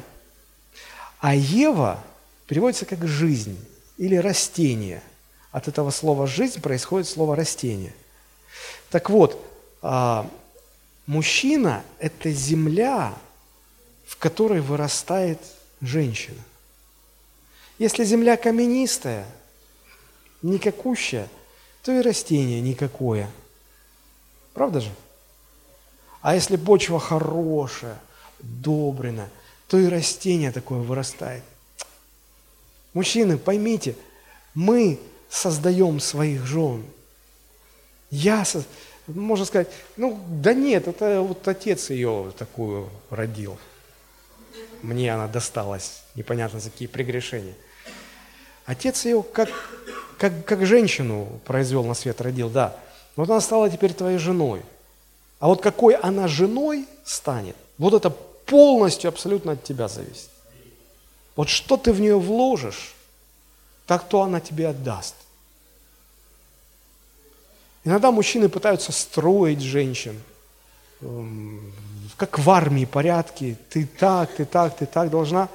[1.20, 2.02] А Ева
[2.46, 3.58] переводится как жизнь
[3.96, 5.02] или растение.
[5.52, 7.94] От этого слова «жизнь» происходит слово «растение».
[8.90, 9.42] Так вот,
[9.82, 10.28] а,
[11.06, 13.14] мужчина– это земля,
[14.06, 15.40] в которой вырастает
[15.80, 16.42] женщина.
[17.78, 19.26] Если земля каменистая,
[20.46, 21.28] никакущая,
[21.82, 23.30] то и растение никакое.
[24.54, 24.90] Правда же?
[26.22, 27.98] А если почва хорошая,
[28.40, 29.28] добрина,
[29.68, 31.42] то и растение такое вырастает.
[32.94, 33.94] Мужчины, поймите,
[34.54, 36.84] мы создаем своих жен.
[38.10, 38.44] Я,
[39.06, 43.58] можно сказать, ну да нет, это вот отец ее такую родил.
[44.82, 47.54] Мне она досталась, непонятно за какие прегрешения.
[48.66, 49.48] Отец ее как,
[50.18, 52.76] как, как женщину произвел на свет, родил, да.
[53.14, 54.62] Вот она стала теперь твоей женой.
[55.38, 60.30] А вот какой она женой станет, вот это полностью абсолютно от тебя зависит.
[61.36, 62.94] Вот что ты в нее вложишь,
[63.86, 65.14] так то она тебе отдаст.
[67.84, 70.20] Иногда мужчины пытаются строить женщин,
[71.02, 71.72] эм,
[72.16, 75.48] как в армии порядки, ты так, ты так, ты так должна.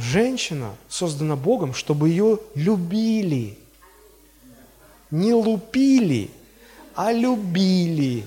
[0.00, 3.58] Женщина создана Богом, чтобы ее любили.
[5.10, 6.30] Не лупили,
[6.94, 8.24] а любили.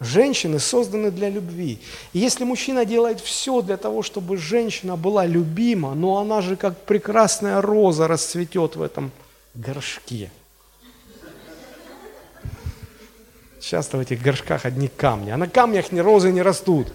[0.00, 1.78] Женщины созданы для любви.
[2.12, 6.84] И если мужчина делает все для того, чтобы женщина была любима, но она же как
[6.84, 9.10] прекрасная роза расцветет в этом
[9.54, 10.30] горшке.
[13.62, 16.92] Часто в этих горшках одни камни, а на камнях ни розы не растут.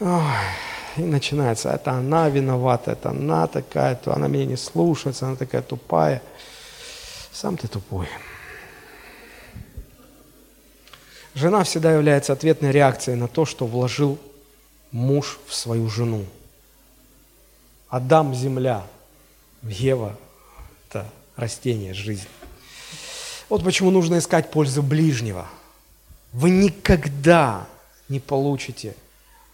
[0.00, 0.20] Ой,
[0.96, 5.62] и начинается, это она виновата, это она такая, то она меня не слушается, она такая
[5.62, 6.22] тупая.
[7.32, 8.08] Сам ты тупой.
[11.34, 14.18] Жена всегда является ответной реакцией на то, что вложил
[14.90, 16.24] муж в свою жену.
[17.88, 18.86] Адам– земля,
[19.62, 20.16] Ева–
[20.88, 22.26] это растение, жизнь.
[23.48, 25.46] Вот почему нужно искать пользу ближнего.
[26.32, 27.66] Вы никогда
[28.08, 28.94] не получите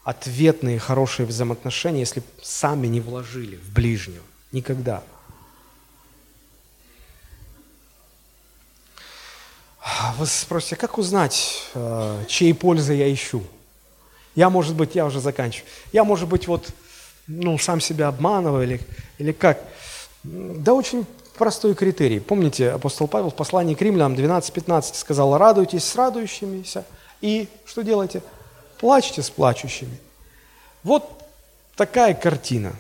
[0.05, 4.25] ответные хорошие взаимоотношения, если сами не вложили в ближнего.
[4.51, 5.03] Никогда.
[10.19, 13.43] Вы спросите, как узнать, э, чьей пользы я ищу?
[14.35, 15.69] Я, может быть, я уже заканчиваю.
[15.93, 16.69] Я, может быть, вот,
[17.27, 18.81] ну, сам себя обманываю или,
[19.19, 19.63] или как?
[20.23, 22.21] Да очень простой критерий.
[22.21, 26.85] Помните, апостол Павел в послании к римлянам 12-15 сказал, радуйтесь с радующимися
[27.21, 28.23] и что делайте?
[28.83, 29.97] Плачьте с плачущими.
[30.83, 31.09] Вот
[31.77, 32.73] такая картина.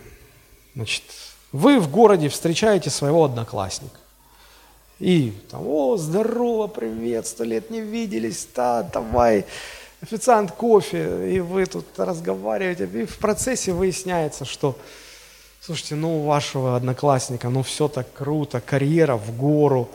[0.74, 1.04] Значит,
[1.52, 3.96] вы в городе встречаете своего одноклассника.
[4.98, 9.46] И там, о, здорово, привет, сто лет не виделись, да, давай,
[10.00, 14.76] официант кофе, и вы тут разговариваете, и в процессе выясняется, что,
[15.60, 19.88] слушайте, ну у вашего одноклассника, ну все так круто, карьера в гору,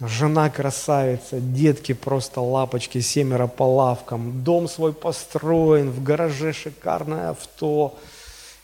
[0.00, 7.98] жена красавица, детки просто лапочки, семеро по лавкам, дом свой построен, в гараже шикарное авто,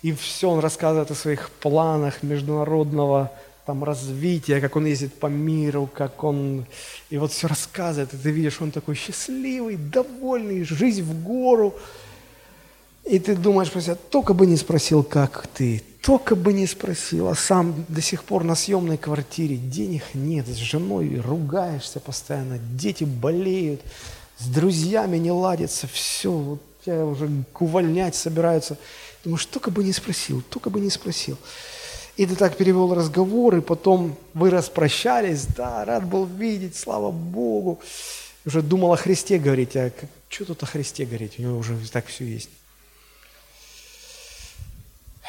[0.03, 3.31] и все, он рассказывает о своих планах международного
[3.65, 6.67] там развития, как он ездит по миру, как он...
[7.11, 11.75] И вот все рассказывает, и ты видишь, он такой счастливый, довольный, жизнь в гору.
[13.05, 17.35] И ты думаешь про только бы не спросил, как ты, только бы не спросил, а
[17.37, 23.81] сам до сих пор на съемной квартире, денег нет, с женой ругаешься постоянно, дети болеют,
[24.39, 28.77] с друзьями не ладится, все, вот тебя уже увольнять собираются.
[29.25, 31.39] Думаешь, только бы не спросил, только бы не спросил.
[32.17, 37.81] И ты так перевел разговор, и потом вы распрощались, да, рад был видеть, слава Богу.
[38.45, 39.93] Уже думал о Христе говорить, а
[40.29, 42.51] что тут о Христе говорить, у него уже так все есть.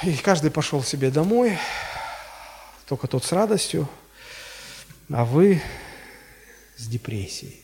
[0.01, 1.57] И каждый пошел себе домой,
[2.87, 3.87] только тот с радостью,
[5.11, 5.61] а вы
[6.77, 7.59] с депрессией.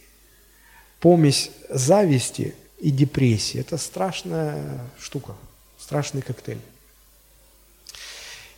[0.99, 5.34] Помесь зависти и депрессии– это страшная штука,
[5.77, 6.61] страшный коктейль.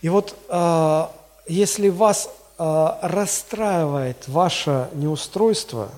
[0.02, 1.08] И вот э,
[1.48, 5.92] если вас э, расстраивает ваше неустройство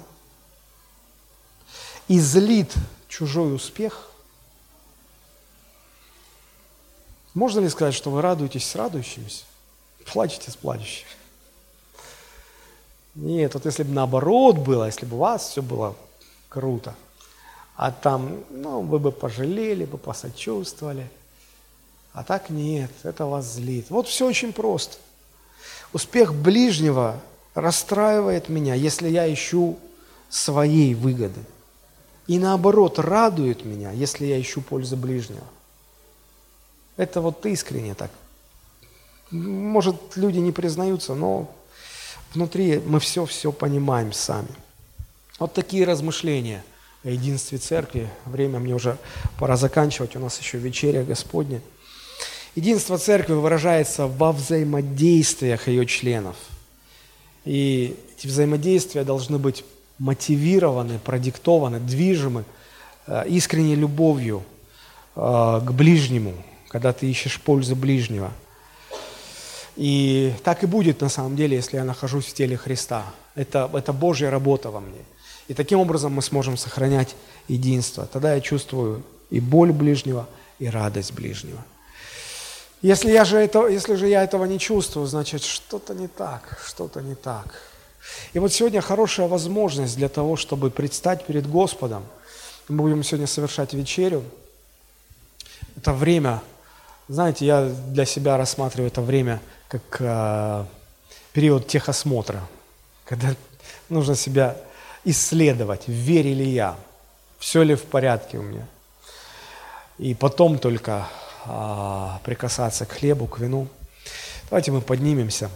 [2.07, 2.73] и злит
[3.07, 4.12] чужой успех,
[7.33, 9.45] Можно ли сказать, что вы радуетесь с радующимися,
[10.05, 11.09] плачете с плачущими?
[13.15, 15.95] Нет, вот если бы наоборот было, если бы у вас все было
[16.49, 16.95] круто,
[17.75, 21.09] а там, ну, вы бы пожалели, бы посочувствовали.
[22.11, 23.89] А так нет, это вас злит.
[23.89, 24.97] Вот все очень просто.
[25.91, 27.19] Успех ближнего
[27.55, 29.79] расстраивает меня, если я ищу
[30.29, 31.41] своей выгоды.
[32.27, 35.45] И наоборот, радует меня, если я ищу пользы ближнего.
[36.97, 38.11] Это вот искренне так.
[39.31, 41.53] Может, люди не признаются, но
[42.33, 44.49] внутри мы все-все понимаем сами.
[45.39, 46.63] Вот такие размышления
[47.03, 48.09] о единстве церкви.
[48.25, 48.97] Время мне уже
[49.39, 51.61] пора заканчивать, у нас еще вечеря Господня.
[52.55, 56.35] Единство церкви выражается во взаимодействиях ее членов.
[57.45, 59.65] И эти взаимодействия должны быть
[59.97, 62.45] мотивированы, продиктованы, движимы
[63.07, 64.43] э, искренней любовью
[65.15, 65.19] э,
[65.65, 66.33] к ближнему,
[66.73, 68.31] когда ты ищешь пользу ближнего.
[69.75, 73.05] И так и будет на самом деле, если я нахожусь в теле Христа.
[73.35, 75.05] Это, это Божья работа во мне.
[75.47, 77.15] И таким образом мы сможем сохранять
[77.47, 78.07] единство.
[78.07, 80.27] Тогда я чувствую и боль ближнего,
[80.57, 81.63] и радость ближнего.
[82.81, 87.01] Если, я же это, если же я этого не чувствую, значит, что-то не так, что-то
[87.01, 87.61] не так.
[88.33, 92.03] И вот сегодня хорошая возможность для того, чтобы предстать перед Господом.
[92.67, 94.23] Мы будем сегодня совершать вечерю.
[95.77, 96.41] Это время,
[97.13, 100.65] знаете, я для себя рассматриваю это время как э,
[101.31, 102.41] период техосмотра,
[103.05, 103.35] когда
[103.87, 104.57] нужно себя
[105.03, 106.75] исследовать, вере ли я,
[107.37, 108.65] все ли в порядке у меня.
[109.99, 111.07] И потом только
[111.45, 113.67] а, прикасаться к хлебу, к вину.
[114.49, 115.51] Давайте мы поднимемся.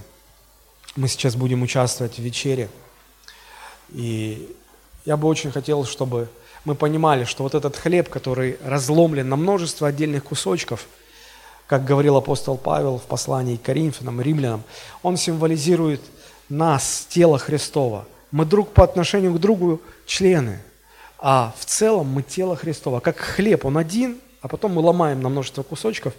[0.95, 2.69] Мы сейчас будем участвовать в вечере.
[3.89, 4.55] И
[5.05, 6.29] я бы очень хотел, чтобы
[6.65, 10.85] мы понимали, что вот этот хлеб, который разломлен на множество отдельных кусочков,
[11.68, 14.64] как говорил апостол Павел в послании к Коринфянам, Римлянам,
[15.03, 16.02] он символизирует
[16.49, 18.07] нас, тело Христова.
[18.31, 20.60] Мы друг по отношению к другу члены,
[21.19, 23.02] а в целом мы тело Христова.
[23.02, 26.14] Как хлеб, он один, а потом мы ломаем на множество кусочков,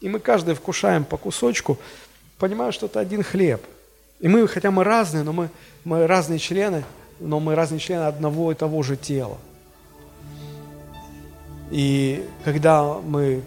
[0.00, 1.78] и мы каждый вкушаем по кусочку,
[2.38, 3.62] понимая, что это один хлеб.
[4.20, 5.50] И мы, хотя мы разные, но мы,
[5.84, 6.84] мы разные члены,
[7.18, 9.38] но мы разные члены одного и того же тела.
[11.70, 13.42] И когда мы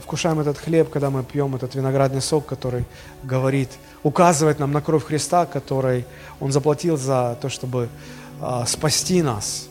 [0.00, 2.84] вкушаем этот хлеб, когда мы пьем этот виноградный сок, который
[3.22, 3.70] говорит,
[4.02, 6.06] указывает нам на кровь Христа, который
[6.40, 7.88] Он заплатил за то, чтобы
[8.40, 9.68] а, спасти нас.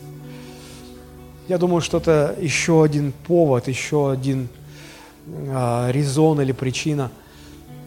[1.47, 4.47] Я думаю, что это еще один повод, еще один
[5.49, 7.11] а, резон или причина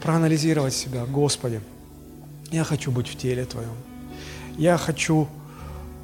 [0.01, 1.05] проанализировать себя.
[1.05, 1.61] Господи,
[2.51, 3.73] я хочу быть в теле Твоем.
[4.57, 5.27] Я хочу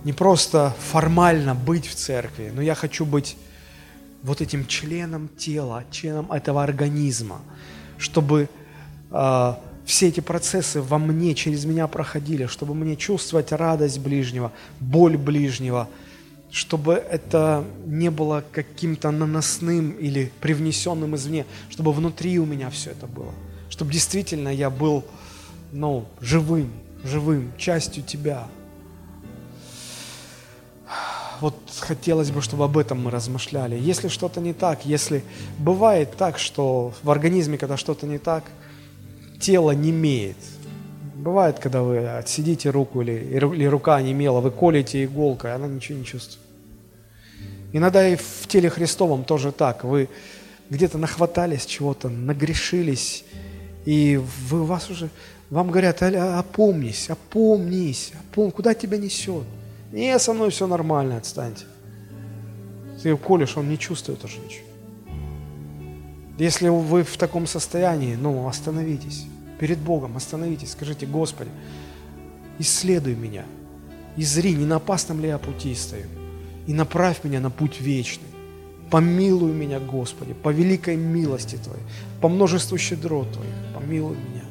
[0.04, 3.38] не просто формально быть в церкви, но я хочу быть
[4.24, 7.42] вот этим членом тела, членом этого организма,
[7.98, 8.50] чтобы
[9.12, 9.54] э,
[9.86, 15.90] все эти процессы во мне, через меня проходили, чтобы мне чувствовать радость ближнего, боль ближнего,
[16.52, 23.08] чтобы это не было каким-то наносным или привнесенным извне, чтобы внутри у меня все это
[23.08, 23.32] было,
[23.70, 25.04] чтобы действительно я был,
[25.72, 26.72] ну, живым,
[27.04, 28.48] живым, частью Тебя,
[31.42, 33.76] вот хотелось бы, чтобы об этом мы размышляли.
[33.76, 35.24] Если что-то не так, если
[35.58, 38.44] бывает так, что в организме, когда что-то не так,
[39.40, 40.38] тело не имеет.
[41.16, 45.98] Бывает, когда вы отсидите руку или, или рука не имела, вы колите иголкой, она ничего
[45.98, 46.46] не чувствует.
[47.74, 49.84] Иногда и в теле Христовом тоже так.
[49.84, 50.10] Вы
[50.70, 53.24] где-то нахватались чего-то, нагрешились,
[53.86, 54.20] и
[54.50, 55.10] вы, вас уже,
[55.50, 59.44] вам говорят, опомнись, опомнись, опомнись, куда тебя несет?
[59.92, 61.66] Не, со мной все нормально, отстаньте.
[63.02, 64.68] Ты колешь, он не чувствует уже ничего.
[66.38, 69.26] Если вы в таком состоянии, ну, остановитесь.
[69.60, 71.52] Перед Богом остановитесь, скажите, Господи,
[72.58, 73.46] исследуй меня,
[74.18, 76.08] и зри, не на опасном ли я пути стою,
[76.66, 78.28] и направь меня на путь вечный.
[78.90, 81.84] Помилуй меня, Господи, по великой милости Твоей,
[82.22, 84.46] по множеству щедрот Твоих, помилуй меня.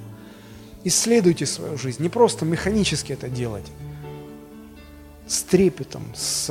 [0.85, 3.67] Исследуйте свою жизнь, не просто механически это делать,
[5.31, 6.47] с трепетом, с,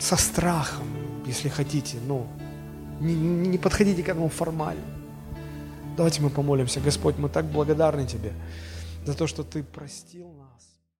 [0.00, 0.88] со страхом,
[1.24, 2.26] если хотите, но
[3.00, 4.82] не, не подходите к этому формально.
[5.96, 6.80] Давайте мы помолимся.
[6.80, 8.32] Господь, мы так благодарны Тебе
[9.06, 10.41] за то, что Ты простил нас.